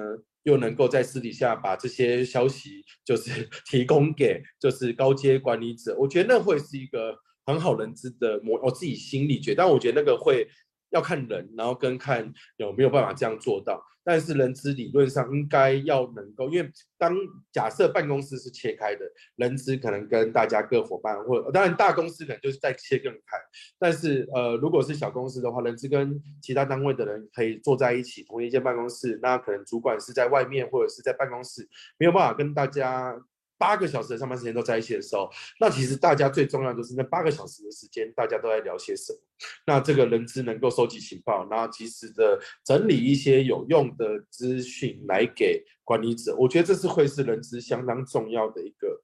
[0.44, 7.12] 又能够在私底下把这些消息就是 提供给就是高阶管理者，我觉得那会是一个
[7.44, 10.46] 很好人资的模，我自己心里觉得，但我觉得那个会。
[10.90, 13.83] 要看人，然后跟看有没有办法这样做到。
[14.05, 17.14] 但是人资理论上应该要能够，因为当
[17.53, 19.05] 假设办公室是切开的，
[19.37, 23.37] 人资可能跟大家各伙伴，或当然大公司可能就是再切更开。
[23.79, 29.18] 但是呃，如果是小公司的话，人资跟其他单位的人可以坐在一起，同一间办公室。
[29.20, 33.14] 那可能主管是在外面或者是在办公室，没有办法跟大家。
[33.59, 35.29] 八个小时的上班时间都在一起的时候，
[35.61, 39.18] 那其实大家最重要的就是那八个小时的时间，大家都在聊些什么？
[39.66, 49.03] 那这个人资能够收集情报，然后及时的整理一些有用的资讯来给管理者，我觉得这是会是人资相当重要的一个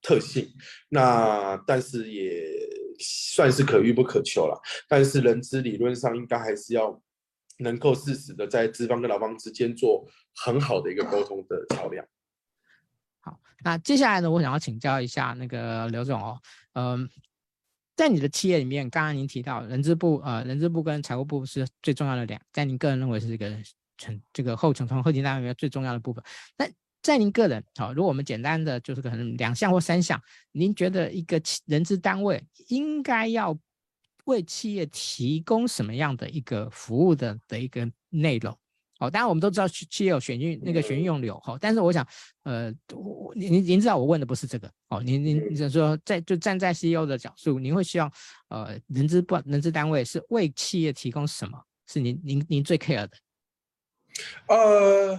[0.00, 0.48] 特性。
[0.88, 2.44] 那但是也
[2.98, 4.60] 算是可遇不可求了。
[4.88, 7.02] 但是人资理论上应该还是要
[7.58, 12.04] 能够适时的在资方跟劳方之间做很好的一个沟通的桥梁。
[13.64, 16.40] 那接下来呢，我想要请教一下那个刘总哦，
[16.74, 17.08] 嗯，
[17.96, 23.50] 在你的企业里面，刚刚您提到人资部，呃，人资部跟财务部是最重要的两，在您个人认为是一个
[23.96, 26.22] 成这个后成从后勤单位里面最重要的部分。
[26.56, 26.68] 那
[27.02, 30.20] 在您个人，好，如果我们简单的就是可能两项或三项，
[30.52, 33.58] 您觉得一个企人资单位应该要
[34.24, 38.56] 为企业提供什么样的一个服务的的一个内容？
[39.02, 42.06] 哦，当然我们都知道企业有选运那个选运用流，哈，但是我想，
[42.44, 42.70] 呃，
[43.34, 48.12] 您您您知道我问的不是这个，哦，您您就是说在就站在 CEO 的角度，您会希望，
[48.48, 51.60] 呃，人资不人资单位是为企业提供什么？
[51.86, 53.10] 是您您您最 care 的？
[54.48, 55.18] 呃。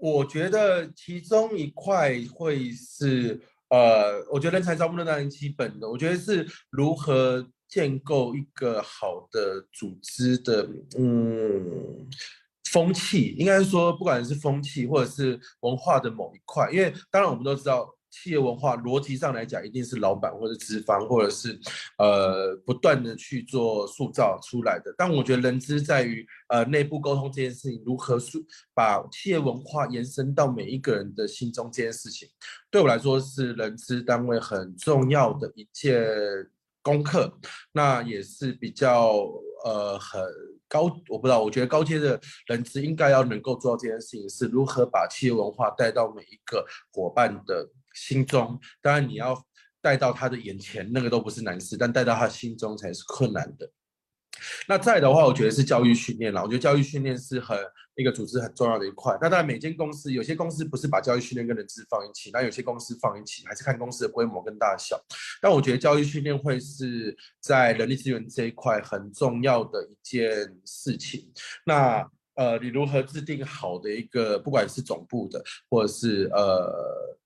[0.00, 12.08] 我觉得其中一块会是，呃，我觉得人才招募的当然基本的，我觉得是如何建构一个好的组织的，嗯，
[12.72, 17.94] 风气，应该说不管是风气或者是文化的某一块，因为当然我们都知道。
[18.10, 21.60] 企业文化逻辑上来讲，一定是老板或者资方，或者是
[21.98, 24.92] 呃不断的去做塑造出来的。
[24.96, 28.42] 但我觉得人资在于呃内部沟通这件事情，如何塑
[28.74, 32.26] 把企业文化延伸到每一个人的心中这件事情，
[32.70, 36.02] 对我来说是人资单位很重要的一件
[36.80, 37.38] 功课。
[37.72, 39.22] 那也是比较
[39.66, 40.22] 呃很
[40.68, 47.68] 高，我不知道，我觉得高阶的人资应该要能够做到这件事情，是如何把企业文化带到每一个伙伴的。
[47.94, 49.36] 心中，当然你要
[49.80, 53.68] 带到他的眼前，那个都不是难事，但带到他心中才是困难的。
[54.66, 56.42] 那再的话，我觉得是教育训练啦。
[56.42, 57.58] 我觉得教育训练是很
[57.94, 59.16] 一个组织很重要的一块。
[59.20, 65.00] 那当然，每间公司有些公司不是把教育训练跟人资放一起，那有些公司放一起，还是看公司的规模跟大小。
[65.40, 70.28] 但我觉得教育训练会是在人力资源这一块很重要的一件
[70.64, 71.30] 事情。
[71.64, 77.18] 那呃，你如何制定好的一个，不管是总部的，或者是呃。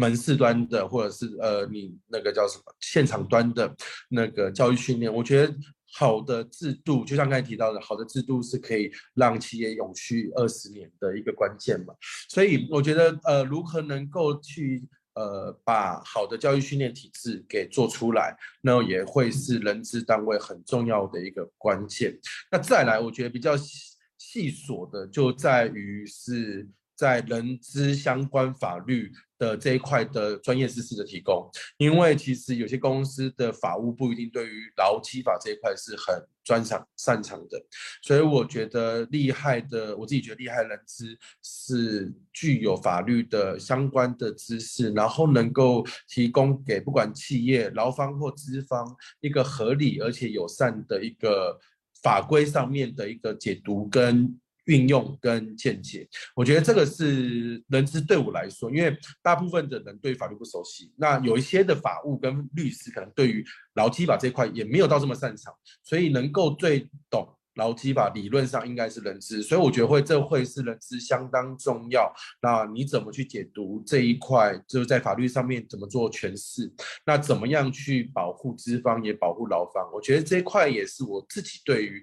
[0.00, 3.74] 门市端的，或者是呃，你那个叫什么现场端的
[4.08, 5.52] 那个教育训练，我觉得
[5.92, 11.94] 好的制度，就像刚才提到的，好的制度是可以让企业永续二十年的一个关键嘛。
[12.28, 14.82] 所以我觉得呃，如何能够去
[15.14, 22.18] 呃把好的教育训练体制给做出来，那也会是人资单位很重要的一个关键。
[22.50, 29.10] 那再来，我觉得比较细琐的就在于是在人资相关法律。
[29.38, 37.62] 的这一块的专业知识的提供，因为其实有些公司的法务不一定对于劳基法这一块是很专长擅长的，
[38.02, 51.58] 所以我觉得厉害的，我自己觉得厉害的人资是具有法律的相关的知识，然后能够提供给不管企业劳方或资方一个合理而且友善的一个
[52.02, 54.38] 法规上面的一个解读跟。
[54.68, 63.42] 运用跟见解，我觉得这个是人资对我来说，因为大部分的人对法律不熟悉，那有一些的法务跟律师可能对于
[63.74, 65.52] 劳基法这块也没有到这么擅长，
[65.82, 72.12] 所以能够最懂劳基法理论上应该是人资，所以我觉得会这会是人资相当重要。
[72.42, 76.70] 那你怎么去解读这一块，就是在法律上面怎么做诠释？
[77.06, 79.90] 那怎么样去保护资方也保护劳方？
[79.94, 82.02] 我觉得这一块也是我自己对于。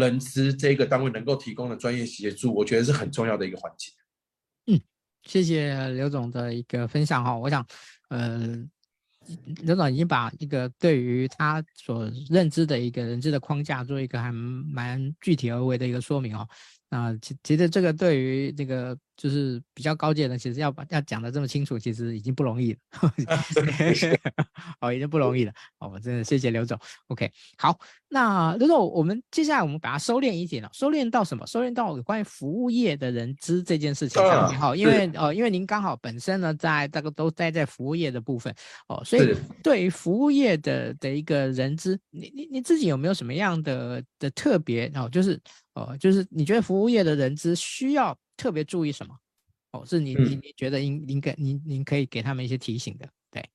[0.00, 3.92] 人资这个单位能够提供的专业协助，我觉得是很重要的一个环节。
[4.66, 4.80] 嗯，
[5.22, 7.36] 谢谢刘总的一个分享哈。
[7.36, 7.64] 我想，
[8.08, 8.56] 呃，
[9.62, 16.48] 刘总已经把一个对于他所认知的一个人资的框架做一个还蛮具体而为的一个说明哦。
[16.90, 18.98] 那其其实这个对于这个。
[19.20, 22.78] 就是比较高阶的，其实要把要讲的这么清楚，其实已经不容易了。
[24.80, 25.52] 哦，已经不容易了。
[25.78, 26.78] 哦，我真的谢谢刘总。
[27.08, 31.46] OK，好，那刘总，我们接下来我们把它收敛一点了，收敛到什么？
[31.46, 34.58] 收敛到有关于服务业的人资这件事情上面。
[34.58, 38.54] 好，因为呃，因为您刚好本身呢，在这个都待在服务业的部分
[38.88, 45.06] 哦，所以对于服务业的的一个人资，你你你自己有没有什么样的的特别哦？
[45.12, 45.38] 就是
[45.80, 48.16] 哦，就是你觉得服务业的人资需要？
[48.36, 49.14] 特别注意什么？
[49.72, 53.06] 哦，是你你你觉得应应该您您可以给他们一些提醒的。
[53.30, 53.46] 对，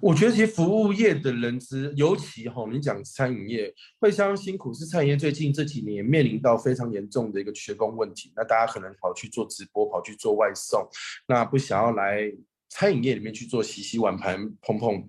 [0.00, 8.32] 我觉得其实服务业的人资，尤其哈，你讲餐饮业会相当辛苦，是餐饮业最近这几年面临到非常严重的一个缺工问题。
[8.34, 10.88] 那大家可能跑去做直播，跑去做外送，
[11.26, 12.32] 那不想要来
[12.70, 15.06] 餐饮业里面去做洗洗碗盘、碰碰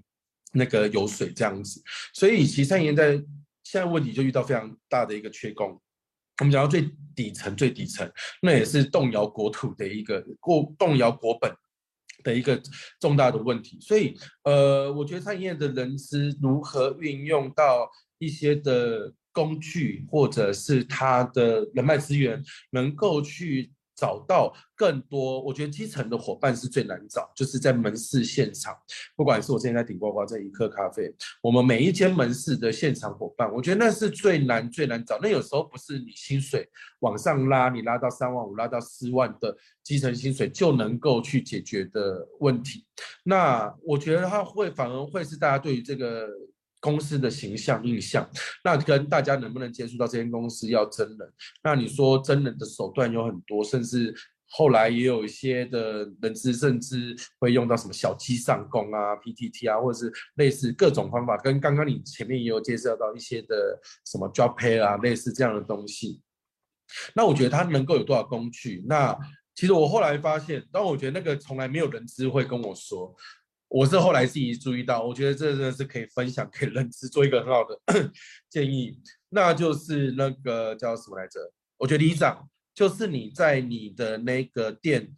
[0.51, 1.81] 那个油水这样子。
[2.13, 3.13] 所以其实餐饮业在
[3.63, 5.81] 现在问题就遇到非常大的一个缺工。
[6.39, 8.09] 我们讲到最底层，最底层，
[8.41, 11.53] 那也是动摇国土的一个过动摇国本
[12.23, 12.61] 的一个
[12.99, 13.77] 重大的问题。
[13.81, 17.89] 所以，呃，我觉得餐饮业的人是如何运用到
[18.19, 22.41] 一些的工具，或者是他的人脉资源，
[22.71, 28.73] 能够去找到更多，我觉得基层的伙伴是最难找，就是在门市现场，
[29.15, 35.19] 不管是我现在在顶呱呱，在一刻咖啡，我们每一间门市的现场伙伴，我觉得那是最难最难找。
[35.21, 36.69] 那有时候不是你薪水
[36.99, 42.85] 往上拉，你拉到三万五，拉到四万的基层薪水就能够去解决的问题。
[43.23, 46.29] 那我觉得它会反而会是大家对于这个。
[46.79, 48.29] 公司的形象印象，
[48.63, 51.33] 那跟大家能不能接触到这间公司要真人？
[51.63, 54.13] 那你说真人的手段有很多，甚至
[54.47, 61.37] 后来也有一些的人资，甚至会用到什么小鸡上工啊、PTT 啊，或者是类似各种方法。
[61.37, 66.21] 跟刚刚你前面也有介绍到一些的什么 Job Pay 啊，类似这样的东西。
[67.13, 68.83] 那我觉得它能够有多少工具？
[68.87, 69.15] 那
[69.53, 73.13] 其实我后来发现，但我觉得那个从来没有人资会跟我说。
[73.69, 78.11] 我是后来自己注意到，我觉得这真的是可以分享给认知做一个很好的
[78.49, 78.99] 建议，
[79.29, 81.39] 那就是那个叫什么来着？
[81.77, 85.15] 我觉得理长就是你在你的那个店。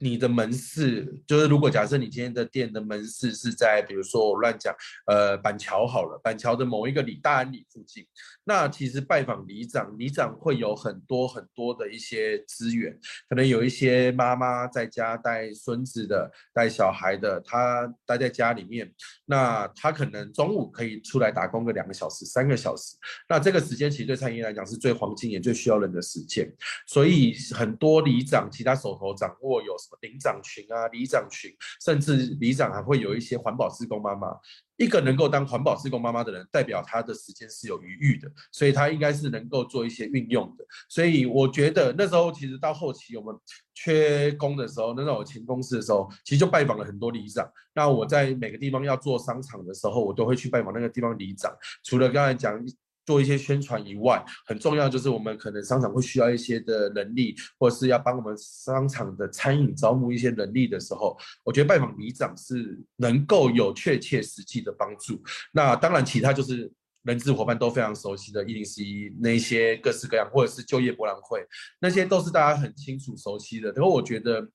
[0.00, 4.72] 你的门市就是，如果假设你今天的店的门市是在，比如说我乱讲，
[5.06, 8.06] 呃，板桥好了，板桥的某一个里大安里附近，
[8.44, 12.96] 那其实拜访里长，里长会有很多很多的一些资源，
[13.28, 18.88] 可能有一些妈妈在家带孙子的、带小孩的，他待在家里面，
[19.24, 22.94] 那他可能中午可以出来打工个两个小时、三个小时，
[23.28, 26.48] 那这个时间其实对餐饮来讲是最黄金也最需要人的时间，
[26.86, 29.76] 所以很多里长其他手头掌握有。
[30.00, 31.50] 领长群啊，里长群，
[31.84, 34.28] 甚至里长还会有一些环保志工妈妈。
[34.76, 40.64] 一个能够当环保志工妈妈的人，代表他的时间是有余裕的，所以他应该是能够做一些运用的。
[40.88, 43.34] 所以我觉得那时候其实到后期我们
[43.74, 47.50] 缺工的时候，那时候我前公司的时候，其实就拜访了很多里长。
[47.74, 51.52] 那我在每个地方要做商场的时候，我都会去拜访那个地方里长。
[51.82, 52.64] 除了刚才讲。
[53.08, 65.22] 做一些宣传以外，很重要就是我们可能商场会需要一些的能力，或者是要帮我们商场的餐饮招募一些能力的时候，我觉得拜访里长是能够有确切实际的帮助。
[65.52, 66.70] 那当然，其他就是
[67.04, 71.42] 人资伙伴都非常熟悉的一零四一那些各式各样，或者是就业博览会，
[71.80, 73.72] 那些都是大家很清楚熟悉的。
[73.72, 74.46] 然后我觉得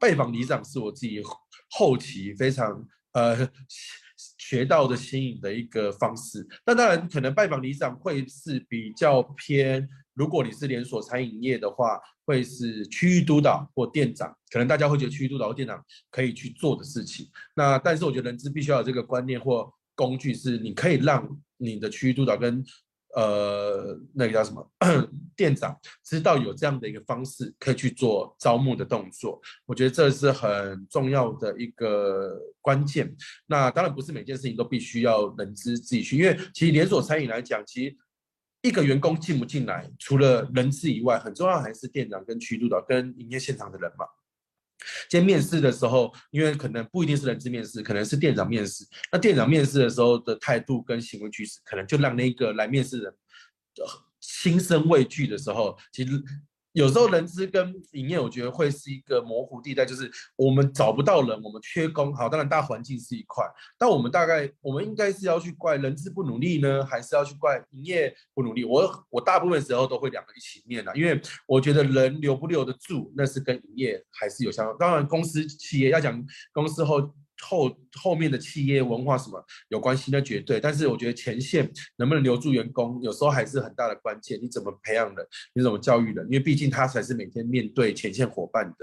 [0.00, 1.20] 拜访里长是我自己
[1.68, 2.82] 后期非常
[3.12, 3.46] 呃。
[4.48, 17.26] 学到的新颖的一个方式，那当然可能拜访里长会是比较偏，如果你是连锁餐饮业的话，会是区域督导或店长，可能大家会觉得区域督导或店长可以去做的事情。
[17.54, 21.28] 那但是我觉得人资必须要有这个观念或工具，是你可以让
[21.58, 22.64] 你的区域督导跟。
[23.14, 24.70] 呃，那个叫什么
[25.34, 33.16] 店长知道有这样的一个方式可以去做招募的动作，我觉得这是很重要的一个关键。
[33.46, 37.96] 那当然不是每件事情都必须要人资自己去，因为其实连锁餐饮来讲，其实
[38.62, 44.04] 一个员工进不进来，除了人资以外，很重要还是店长跟区督导跟营业现场的人嘛。
[45.08, 48.84] 今天面试的时候，因为可能不一定是人资面试，可能是店长面试。
[49.12, 53.14] 那店长面试的时候的态度跟行为举止，可能就让那个来面试的人
[54.20, 56.22] 心生畏惧的时候，其实。
[56.72, 62.14] 有时候人资跟营业，我觉得会是一个模糊地带，就是我们找不到人，我们缺工。
[62.14, 63.44] 好，当然大环境是一块，
[63.78, 68.64] 但我们大概我们应该是要去怪人资不努力呢，还是要去怪营业不努力？
[68.64, 74.76] 我我大部分时候都会两个一起念的，因为我觉得人留不留得住，那是跟营业还是有相关。
[74.78, 77.14] 当然公司企业要讲公司后。
[77.42, 80.10] 后后面的企业文化什么有关系？
[80.10, 80.60] 那绝对。
[80.60, 84.38] 但是我觉得前线能不能留住员工，有时候还是很大的关键。
[84.42, 85.26] 你怎么培养人？
[85.54, 86.24] 你怎么教育人？
[86.26, 88.76] 因为毕竟他才是每天面对前线伙伴的。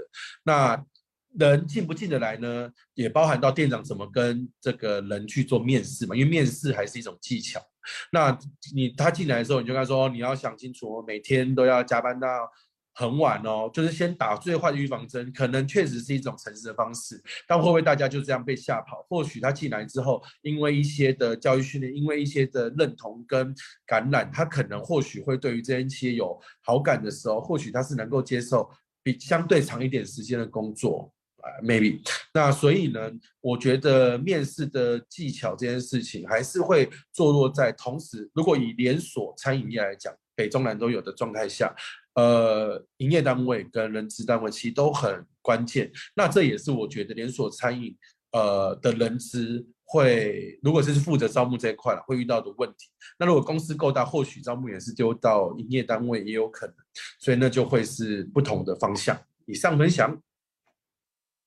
[0.44, 0.84] 那
[1.38, 2.70] 人进不进得来呢？
[2.94, 6.16] 也包含到店长怎么跟这个人去做面试嘛？
[6.16, 7.60] 因为面试还是一种技巧。
[8.10, 8.36] 那
[8.74, 12.28] 你他进来的时候，你就跟他说，你要想清楚，每天都要加班到。
[12.98, 19.04] 很晚哦，就是先打最坏的预防针，可能确实是一种诚实的方式，但会不会大家就这样被吓跑？
[19.10, 23.54] 或许他进来之后，因为一些的教育训练，因为一些的认同跟
[23.86, 28.66] 感染，他可能或许会对于这间企业有好感的时候，或许他是能够接受
[29.02, 32.00] 比相对长一点时间的工作啊，maybe。
[32.32, 41.74] 那所以呢，我觉得面试的技巧这件事情还是会坐落在同时，如果以连锁餐饮业来讲，北中南都有的状态下。
[42.16, 45.92] 呃，营业单位跟人资单位其实都很关键。
[46.14, 47.96] 那这也是我觉得连锁餐饮
[48.32, 52.88] 呃的人资会，如果是负责招募这一块了，会遇到的问题。
[53.18, 56.74] 那如果公司够大，或许招募也是丢到营业单位也有可能。
[57.20, 59.16] 所以那就会是不同的方向。
[59.44, 60.20] 以上分享。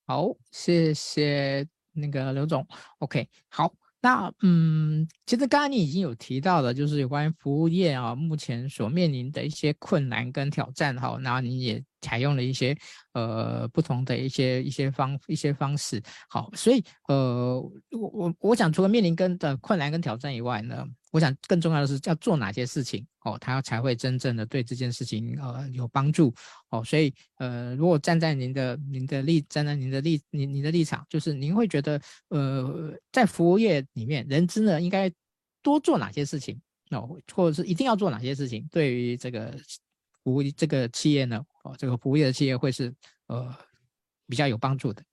[0.06, 2.66] 好，谢谢那个刘总。
[3.00, 3.74] OK，好。
[4.02, 11.18] 那嗯，其实刚刚你已经有提到了，就是有关于服务业啊，目前所面临的一些困难跟挑战哈。
[11.22, 12.78] 那你也采用了一些
[13.14, 16.02] 呃不同的一些一些方一些方式。
[16.30, 17.60] 好，所以呃，
[17.92, 26.34] 我我我想除了面临跟的困难跟挑战以外呢，我想更重要的是要做哪些事情哦，他才会真正的对这件事情呃有帮助
[26.70, 26.84] 哦。
[26.84, 35.12] 所以呃，如果站在您的您的立站在您的立您您的立场，就是您会觉得呃，在服务业里面，人资呢应该
[35.62, 36.60] 多做哪些事情？
[36.92, 39.56] 哦，或者是一定要做哪些事情，对于这个
[40.30, 41.44] 服务这个企业呢？
[41.64, 42.94] 哦，这个服务业的企业会是
[43.26, 43.52] 呃
[44.28, 45.04] 比较有帮助的。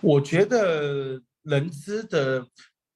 [0.00, 2.44] 我觉得人资的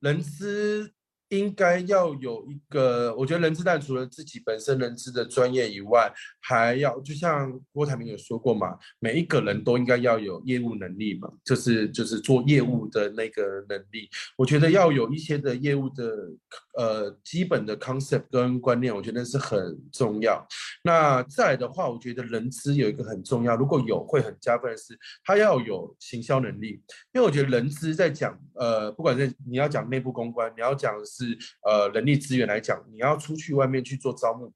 [0.01, 0.93] 人资。
[1.31, 14.09] 应该要有一个，我觉得人资但除了自己本身人资的专业以外，还要就像郭台铭有说过嘛，每一个人都应该要有业务能力嘛，就是就是做业务的那个能力。
[14.37, 16.31] 我觉得要有一些的业务的
[16.79, 20.47] 呃基本的 concept 跟观念，我觉得是很重要。
[20.85, 26.81] 那再来的话，我觉得人资有一个很重要，如果有会很加分的是，他要有行销能力，
[27.13, 30.95] 因为我觉得人资在讲呃，不管是你要讲内部公关，你要讲。
[31.17, 34.53] 是呃，人力资源来讲，你要出去外面去做招募，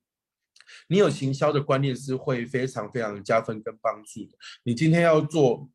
[0.88, 4.36] 你有行销的观念是会非常非常加分跟帮助的。
[4.64, 5.70] 你今天要做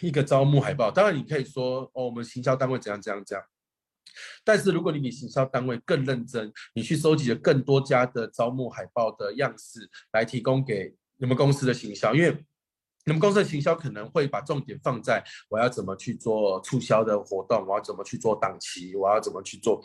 [0.00, 3.44] 一个招募海报，当然你可以说哦，我们行销单位怎样怎样怎样。
[4.44, 12.44] 但是如果你比行销单位更认真，你去收集了更多家的招募海报的样式来提供给你们公司的行销，因为
[13.04, 19.82] 你们公司的行销可能会把重点放在我要怎么去做促销的活动，我要怎么去做档期，我要怎么去做。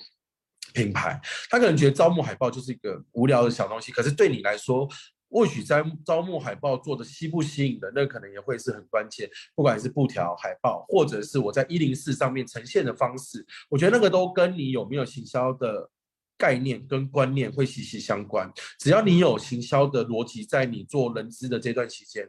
[0.73, 4.87] 品牌，他可能觉得招募海报就是一个无聊的小东西，可是对你来说，
[5.29, 9.29] 或许在招募海报做的吸不吸引的，那可能也会是很关键。
[9.53, 15.89] 不管是布条海报，或者是我在一零四上面呈现的方式，我觉得那个都跟你有没有行销的
[16.37, 18.51] 概念跟观念会息息相关。
[18.79, 22.27] 只要你有行销的逻辑，在你做人资的这段期间，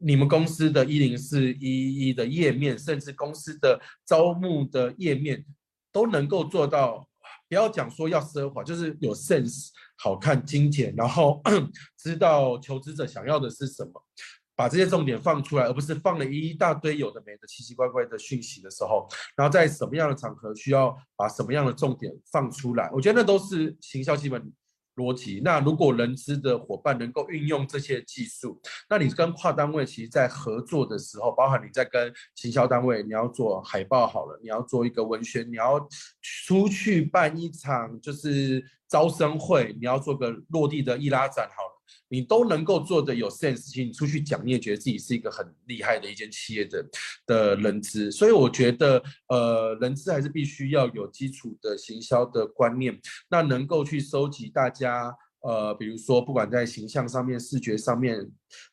[0.00, 5.44] 你们公司的一零四一一的页面，甚至公司的招募的页面，
[5.92, 7.07] 都能够做到。
[7.48, 11.40] 不要讲说要奢华，就是有 sense、好看、精简，然后
[11.98, 13.92] 知道求职者想要的是什么，
[14.54, 24.52] 把这些重点放出来，而不是放了一大堆有的没的奇奇怪怪的讯息的时候，然后在什么样的场合需要把什么样的重点放出来，我觉得那都是行销基本
[24.98, 25.40] 逻辑。
[25.44, 35.88] 那如果人资的伙伴能够运用这些技术，那你跟跨单位其实，在合作的时候，包含你在跟行销单位，你要做海报好了，你要做一个文宣，你要
[36.20, 41.77] 出去办一场就是招生会，你要做个落地的易拉展好了，
[42.08, 46.84] 你都能够做的有 sense，你出去讲，你也觉得自己是一个很厉害的一间企业的
[47.26, 48.10] 的人资。
[48.10, 52.98] 所以我觉得，呃，人资还是必须要有基础的行销的观念，
[53.30, 58.30] 那能够去收集大家，呃，比如说不管在形象上面、视觉上面、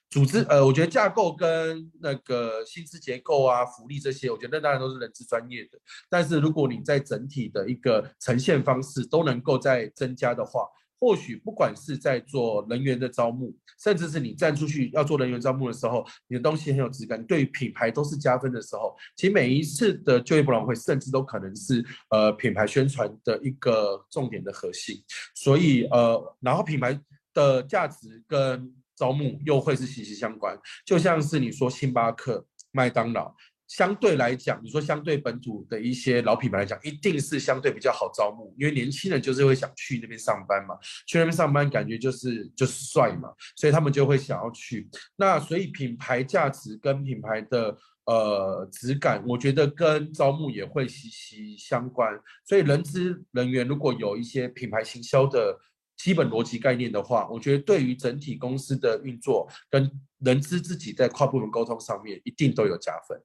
[0.10, 5.78] 组织，呃，我觉得架构跟那个薪资结构啊、福利这些，我觉得那当然都是人资专业的。
[6.10, 10.66] 但是如果你在整体的一个呈现方式都能够再增加的话，
[11.00, 24.96] 或许不管是在做人员的招募，甚至是你站出去要做人员招募的时候，你的东西很有质感，对于品牌都是加分的时候，其实每一次的就业博览会，甚至都可能是呃品牌宣传的一个重点的核心。
[25.36, 27.00] 所以呃，然后品牌
[27.34, 33.36] 的价值跟招募又会是息息相关，就像是你说星巴克、麦当劳。
[33.68, 40.76] 相对来讲，你说相对本土的一些老品牌来讲，一定是相对比较好招募，因为年轻人就是会想去那边上班嘛，
[41.08, 44.88] 去那边上班感觉就是就是帅嘛，所以他们就会想要去。
[45.16, 52.14] 那所以品牌价值跟品牌的呃质感，我觉得跟招募也会息息相关。
[52.48, 55.60] 所以人资人员如果有一些品牌行销的
[55.98, 59.90] 基本逻辑概念的话，我觉得对于整体公司的运作跟
[60.20, 63.20] 人资自己在跨部门沟通上面，一定都有加分。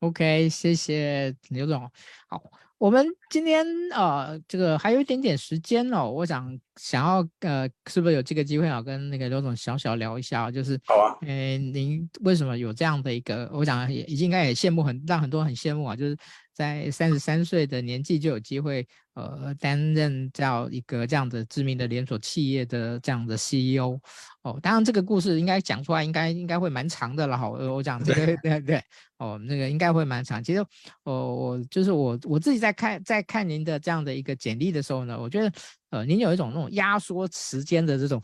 [0.00, 1.90] OK，谢谢刘总。
[2.28, 2.42] 好，
[2.76, 11.16] 我们今天呃，这个还有一点点时间哦，我想想要呃，是不是有这个机会啊，跟那个刘总小小聊一下，就是好啊。
[11.26, 13.50] 呃，您为什么有这样的一个？
[13.52, 16.16] 我想也应该也羡慕很，让很多人很羡慕啊，就是。
[16.56, 24.00] 在三十三岁的年纪就有机会，呃，担任这一个这样的知名的连锁企业的这样的 CEO
[24.40, 24.58] 哦。
[24.62, 27.46] 当然，这个故事应该讲出来应该应该会蛮长的了哈。
[27.46, 28.82] 我讲这个对对对，
[29.18, 30.42] 哦，那个应该会蛮长。
[30.42, 30.64] 其实，
[31.04, 35.52] 哦，我就是我我自己在看在看您的这样的一个简历的时候呢，我觉得，
[35.90, 38.22] 呃，您有一种那种压缩时间的这种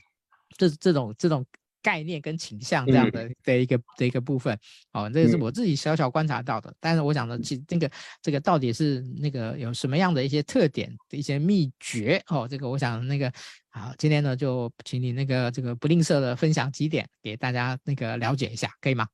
[0.56, 1.44] 这这种这种
[1.80, 4.58] 概念跟倾向这样的的一个、嗯、的一个部分。
[4.92, 6.70] 哦，这个是我自己小小观察到的。
[6.70, 7.90] 嗯、但是我想呢，其那个
[8.20, 12.22] 这个到底是那个有什么样的一些特点的一些秘诀？
[12.28, 13.32] 哦，这个我想那个
[13.70, 19.06] 好，今天呢就请你那个这个不吝啬的分享几点给大家那个了解一下，可以吗？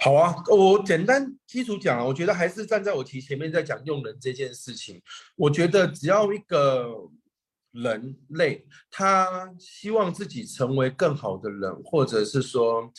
[0.00, 5.00] 好啊，我简单基础讲啊，我觉得还是站在我提前面在讲用人这件事情。
[5.36, 6.88] 我觉得只要一个
[7.82, 12.92] 人类，他希望自己成为更好的人，或者是说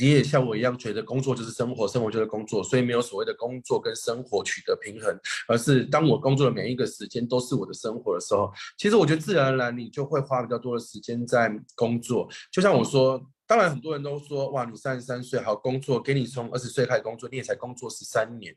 [0.00, 12.28] 你也像我一样觉得工作就是生活，生活就是工作，所以没有所谓的工作跟生活取得平衡，而是当我工作的每一个时间都是我的生活的时候，其实我觉得自然而然你就会花比较多的时间在工作。
[12.50, 13.24] 就像我说。
[13.46, 18.56] 当然，很多人都说，哇，你三十三岁好工作，给你从二十岁开始工作，你也才工作十三年。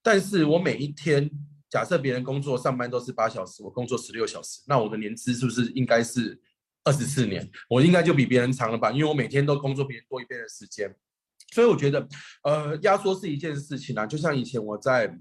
[0.00, 1.28] 但是我每一天，
[1.70, 6.40] 假设别人工作上班都是八小时，我工作十六小时，那我的年资是不是应该是
[6.84, 7.48] 二十四年？
[7.68, 8.90] 我应该就比别人长了吧？
[8.90, 10.94] 因为我每天都工作别人多一倍的时间。
[11.52, 12.08] 所以我觉得，
[12.42, 15.18] 呃，压缩是一件事情啊，就像以前我在。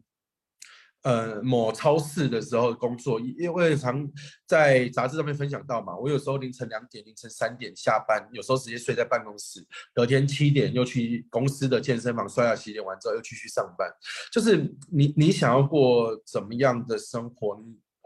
[1.03, 4.05] 呃，某超市的时候工作，因为常
[4.45, 13.89] 在杂志上面分享到嘛，我有时候凌晨两点、凌晨三点下班，有时候直接睡在办公室，隔天七点又去公司的健身房刷牙洗脸完之后又继续上班。
[14.31, 17.57] 就是你你想要过怎么样的生活？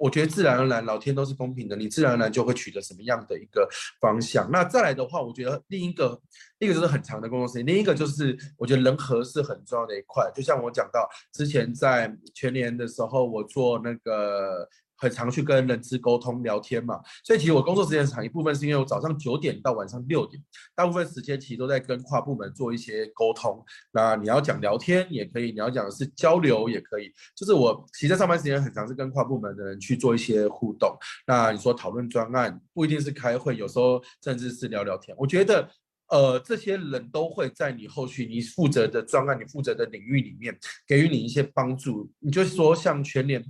[0.02, 4.50] 我觉得自然而然，老天都是公平的，你自然而然就会取得什么样的一个方向。
[4.52, 6.20] 那再来的话，我觉得另一个，
[6.58, 10.32] 一个就是很长的工作时间，另一个就是我觉得人和是很重要的一块。
[10.36, 14.68] 就像我讲到之前在全年的时候，我做那个。
[15.02, 20.40] 很常去跟人资沟通聊天嘛，所以其实我工作时间长一部分是因为我早上九点到晚上六点，
[20.76, 23.66] 大部分时间其实都在跟跨部门做一些沟通。
[23.92, 27.12] 那你要讲聊天也可以，你要讲的是交流也可以。
[27.36, 30.96] 就是我其实在上班时间很常是跟跨部门的人去做一些互动。
[31.26, 35.18] 那你说讨论专案不一定是开会，有时候甚至是聊聊天。
[35.18, 35.68] 我觉得
[36.10, 42.12] 呃这些人都会在你后续你负责的专案、你负责的领域里面给予你一些帮助。
[42.20, 43.44] 你就说像全联。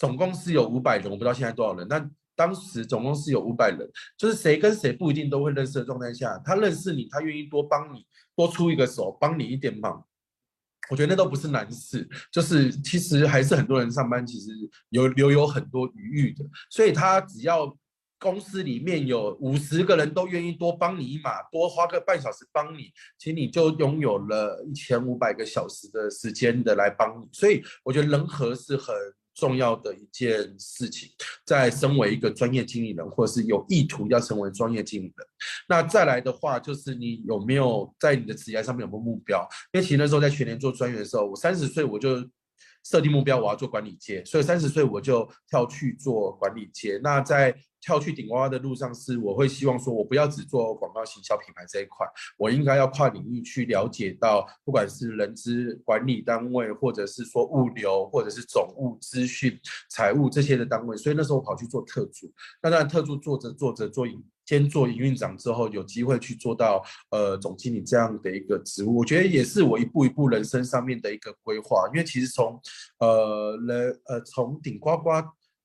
[0.00, 1.86] 总公司有五百人，我不知道现在多少人。
[1.86, 3.86] 但当时总公司有五百人，
[4.16, 10.02] 就是谁跟谁不一定都会认识的状态下，他认识你，他愿意多帮你，多出一个手，帮你一点忙。
[10.88, 14.48] 我觉得那都不是难事，就是其实还是很多人上班其实
[14.88, 17.76] 有留有很多余裕的，所以他只要
[18.18, 27.28] 公司里面有五十个人都愿意多帮你一马，多花个半小时帮你，其实你就拥有了一千五百个小时的时间的来帮你。
[27.32, 28.94] 所以我觉得人和是很。
[29.34, 31.08] 重要的一件事情，
[31.44, 35.26] 在身为一个专业经理人，或者是有意图要成为专业经理人，
[35.68, 39.48] 那再来的话，就是你有没有在你的职业上面有没有目标？
[39.72, 42.28] 因为其实那时候在全年做专员的时候，我三十岁我就
[42.84, 46.98] 设定目标，我要做管理阶，所以三十岁我就跳去做管理阶。
[47.02, 52.06] 那在跳去顶呱呱的路上，是我会希望说，我不要只做广告行销品牌这一块，
[52.36, 59.58] 我应该要跨领域去了解到，不管是人资管理单位，或者是说物流，或者是总务、资讯、
[59.88, 60.96] 财务这些的单位。
[60.96, 62.30] 所以那时候我跑去做特助，
[62.62, 64.06] 那当然特助做着做着做
[64.50, 71.88] 先，做营运长之后，有机会去做到呃总经理这样的一个职务，我觉得也是我一步一步人生上面的一个规划。
[71.92, 72.60] 因为其实从
[72.98, 75.10] 呃人呃从顶呱呱。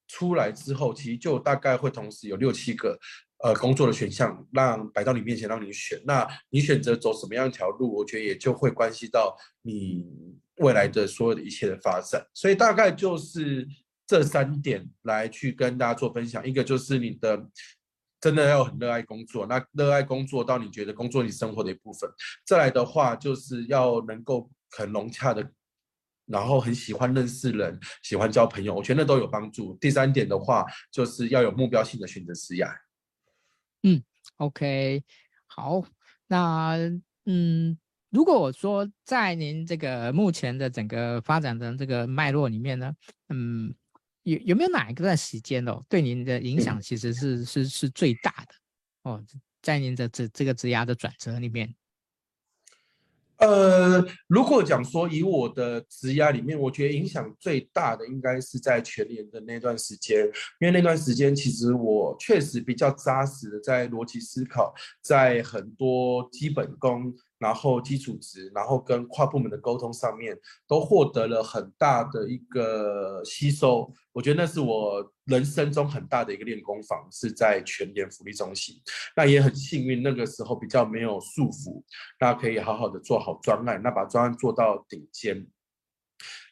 [0.07, 2.95] 出来之后，其实就大概会同时有六七个
[3.43, 5.99] 呃工作的选项，让摆到你面前让你选。
[6.05, 10.05] 那你选择走什么样一条路，我觉得也就会关系到你
[10.57, 12.23] 未来的所有的一切的发展。
[12.35, 13.67] 所以大概就是
[14.05, 16.47] 这三点来去跟大家做分享。
[16.47, 17.49] 一个就是你的
[18.25, 22.09] 真的要很热爱工作，那热爱工作到你觉得工作你生活的一部分。
[22.43, 25.47] 再来的话，就是要能够很融洽的。
[26.25, 29.77] 然后很喜欢认识人，喜欢交朋友，我觉得都有帮助。
[29.79, 32.65] 第三点的话，就是要有目标性的选择职业。
[33.83, 34.01] 嗯
[34.37, 35.03] ，OK，
[35.45, 35.83] 好，
[36.25, 36.77] 那
[37.25, 37.77] 嗯，
[38.09, 42.91] 如果我说在您这个目前的整个发展的这个脉络里面呢，
[43.29, 43.75] 嗯，
[44.25, 48.55] 有有没有哪一段时间哦，对您的影响其实是、嗯、是是最大的
[49.03, 49.23] 哦，
[49.61, 51.73] 在您的这这个职涯的转折里面。
[53.37, 60.25] 呃，如果讲说以我的职涯里面，我觉得影响最大的应该是在全年的那段时间，
[60.59, 67.13] 因为那段时间其实我确实比较扎实的在逻辑思考，在很多基本功。
[67.37, 78.75] 然后基础值，然后跟跨部门的沟通上面都获得了很大的一个吸收，我觉得那是我人生中很大的一个练功房，是在全联福利中心。
[79.15, 81.83] 那也很幸运，那个时候比较没有束缚，
[82.19, 85.45] 那可以好好的做好专案，那把专案做到顶尖。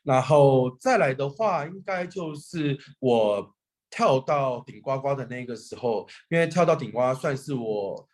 [0.04, 3.56] 然后再来的话，应该就是我
[3.90, 8.06] 跳到顶呱呱的那个时候，因为跳到顶呱呱算是我。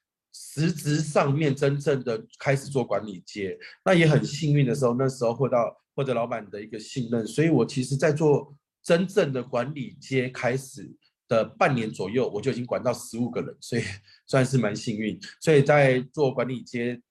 [0.41, 10.89] 实质上面真正的开始做管理阶，那也很幸运的时候，那时候获到获得老板的一个信任，所以我其实在做真正的管理阶开始
[11.27, 13.83] 的半年左右，我就已经管到十五个人，所以
[14.27, 15.19] 算是蛮幸运。
[15.41, 17.01] 所以在做管理阶。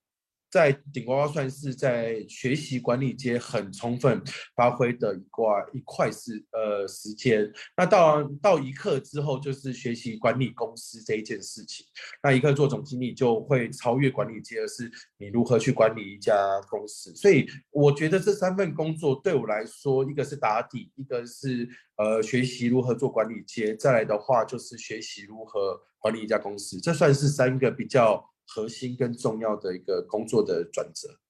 [0.50, 4.22] 在顶呱呱算是在学习管理阶很充分
[4.56, 5.44] 发挥的一块
[5.74, 7.52] 一块是呃时间。
[7.76, 11.84] 那到到一刻之后，就是学习管理公司这一件事情。
[12.22, 16.34] 那一刻做总经理就会超越管理阶，而是你如何去管理一家
[16.70, 17.14] 公司。
[17.14, 26.80] 所以我觉得这三份工作对我来说，一个是打底，一个是呃学习如何做管理阶，再来的话就是学习如何管理一家公司。
[26.80, 28.24] 这算是三个比较。
[28.48, 31.20] 核心更重要的一个工作的转折。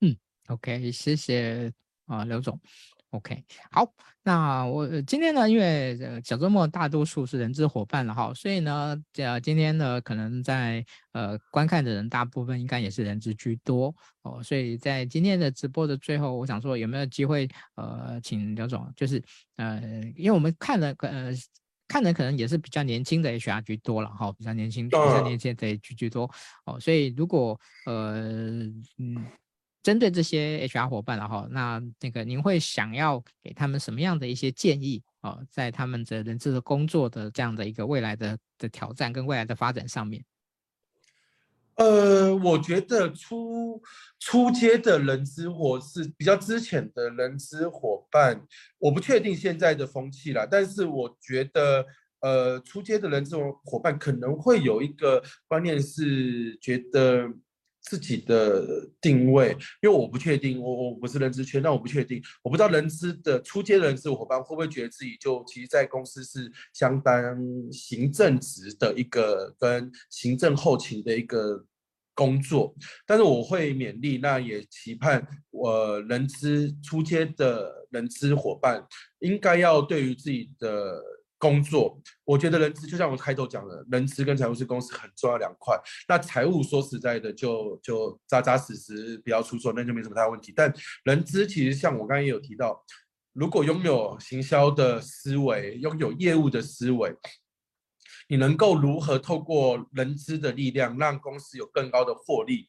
[0.00, 0.16] 嗯
[0.48, 1.72] ，OK，谢谢
[2.06, 2.60] 啊，刘总。
[3.10, 3.42] OK，
[3.72, 3.92] 好，
[4.22, 13.92] 那我今天呢，因为呃小周末大多数是人资伙伴了哈，所以呢，呃今天呢，可能在呃观看的人大部分应该也是人资居多
[14.22, 19.20] 哦，所以在今天的直播的最后，我想说有没有机会呃，请刘总，就是
[19.56, 19.80] 呃，
[20.16, 21.32] 因为我们看了呃。
[21.90, 26.30] 看的可能也是比较年轻的 HR 居多了哈，比较年轻、比较年轻的居居多。
[26.64, 28.20] 哦，所以如果呃
[28.98, 29.26] 嗯，
[29.82, 35.02] 针对这些 HR 伙伴了哈，那那个您会想要给他们什么样的一些建议？
[35.22, 40.24] 哦，在他们的人资的工作的这样的一个未来的的挑战跟未来的发展上面？
[41.76, 43.82] 呃，我觉得出
[44.18, 48.46] 出街的人资或是比较之前的人资伙伴，
[48.78, 51.86] 我不确定现在的风气啦，但是我觉得，
[52.20, 57.26] 呃，出街的人这种伙伴可能会有一个观念是觉得
[57.80, 67.12] 自己的定位，因为我不确定，我我不是人资圈，但我不确定，我不知道人资的初阶人资伙伴会不会觉得自己就其实，在公司是相当
[67.72, 71.64] 行政职的一个跟行政后勤的一个。
[72.12, 72.74] 工作，
[73.06, 78.84] 但是我会勉励，那也期盼我人资初阶的人资伙伴，
[79.20, 81.02] 应该要对于自己的
[81.40, 85.74] 工作，我觉得人资就像我开头讲的，人资跟财务是公司很重要两块。
[86.06, 90.52] 那财务说实在的就，就扎扎实实，不要出错，那就没什么大问题。
[90.54, 90.70] 但
[91.04, 92.84] 人资其实像我刚刚也有提到，
[93.32, 97.16] 如果拥有行销的思维，拥有业务的思维。
[98.28, 102.68] 你能够如何透过人资的力量让公司有更高的获利？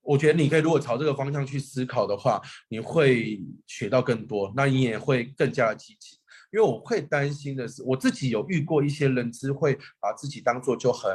[0.00, 6.18] 我觉得你可以如果朝这个方向去思考的话，你会学到更多，那你也会更加的积极。
[6.54, 11.10] 因为我会担心的是，我自己有遇过一些人资会把自己当做就很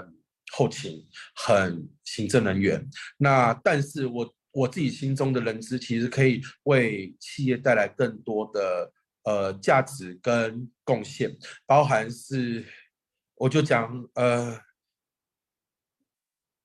[0.52, 1.02] 后勤、
[1.34, 2.86] 很行政人员。
[3.18, 8.92] 那但是我我自己心中的人资其实可以为企业带来更多的
[9.24, 11.36] 呃价值跟贡献，
[11.66, 12.66] 包含是。
[13.42, 14.60] 我就讲，呃，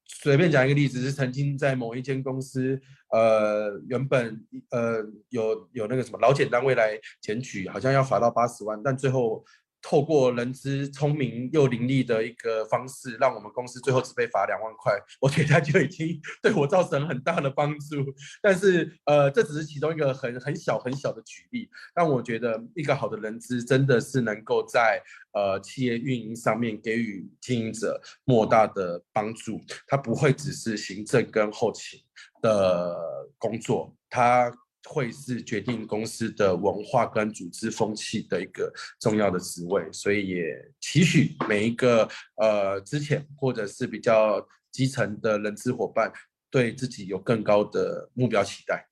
[0.09, 2.83] 随便讲一个例子，是曾经在某一间公司，
[3.15, 9.45] 呃，原本呃有有那个什么劳检单位来检举，好像要罚到八十万，但最后。
[9.87, 17.97] 透过人资聪明又伶俐的一个方式，让我们公司最后只被罚两万块，我觉得就已经对我造成很大的帮助。
[18.41, 21.69] 但是，呃，这只是其中一个很很小很小的举例。
[21.95, 25.03] 但我觉得一个好的人资真的是能够在
[25.35, 29.61] 呃企业运营上面给予经营者莫大的帮助。
[29.87, 32.01] 他不会只是行政跟后勤
[32.45, 32.95] 的
[33.39, 34.53] 工作，他。
[34.87, 38.71] 会是决定公司的文化跟组织风气的一个
[39.01, 40.45] 重要的职位，所以也
[40.79, 46.13] 期许每一个呃之前或者是比较基层的人资伙伴，
[46.51, 48.87] 对自己有更高的目标期待。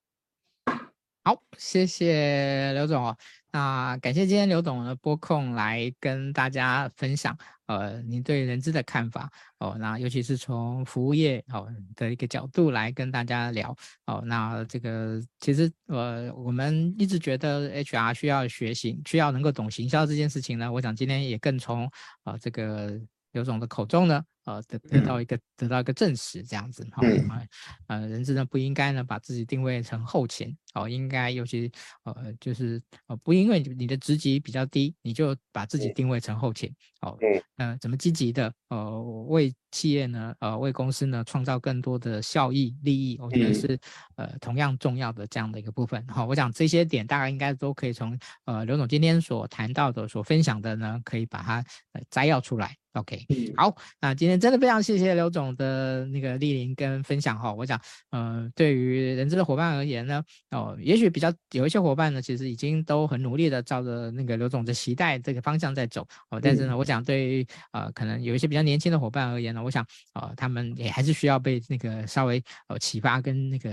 [1.25, 3.17] 好，谢谢刘总。
[3.53, 9.77] 那感谢今天刘总的拨空来跟大家分享，呃，您对人资的看法哦。
[9.79, 13.73] 那尤其是从服务业哦的一个角度来跟大家聊
[14.07, 14.21] 哦。
[14.27, 20.73] 那这个其实呃，我们一直觉得 HR 需要学习，需要能够懂行销这件事情呢。
[20.73, 21.85] 我想今天也更从
[22.25, 23.01] 啊、呃、这个。
[23.33, 27.49] 刘总的口中呢，呃，得得到一个、嗯、得到一个证实，这样子哈，嗯、
[27.89, 31.71] 呃，人资呢不应该呢把自己定位成后勤，哦，应该尤其
[32.05, 37.19] 呃就是呃不因为你的职级比较低，你就把自己定位成后勤，哦，
[37.57, 43.79] 呃，怎么积极的呃为企业呢，呃为公司呢创造更多的效益利益，我觉得是
[44.17, 52.77] 呃同样重要的这样的一个部分，好、哦，我想这些点大概应该都可以从呃刘总今天所谈到的、所分享的呢，可以把它呃摘要出来。
[52.95, 53.27] OK，
[53.57, 57.51] 好，那今天真的非常谢谢刘总的那个莅临跟分享哈。
[57.51, 57.81] 我想，
[58.11, 66.39] 呃，对于人资的伙伴而言呢，哦，也许比较有一些伙伴呢，其实已经都很努力的照着那个刘总的期待这个方向在走哦。
[66.39, 69.83] 但是呢，我想对于呃可能有一些比较年轻的伙伴而言呢，我想
[70.13, 73.71] 呃他们也还是需要被那个稍微呃启发跟那个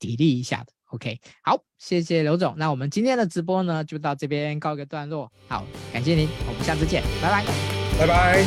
[0.00, 0.72] 砥砺一下的。
[0.86, 2.54] OK，好，谢谢刘总。
[2.56, 5.30] 那我们今天的直播呢，就到这边告一个段落。
[5.48, 7.77] 好，感谢您，我们下次见，拜拜。
[7.98, 8.44] 拜拜。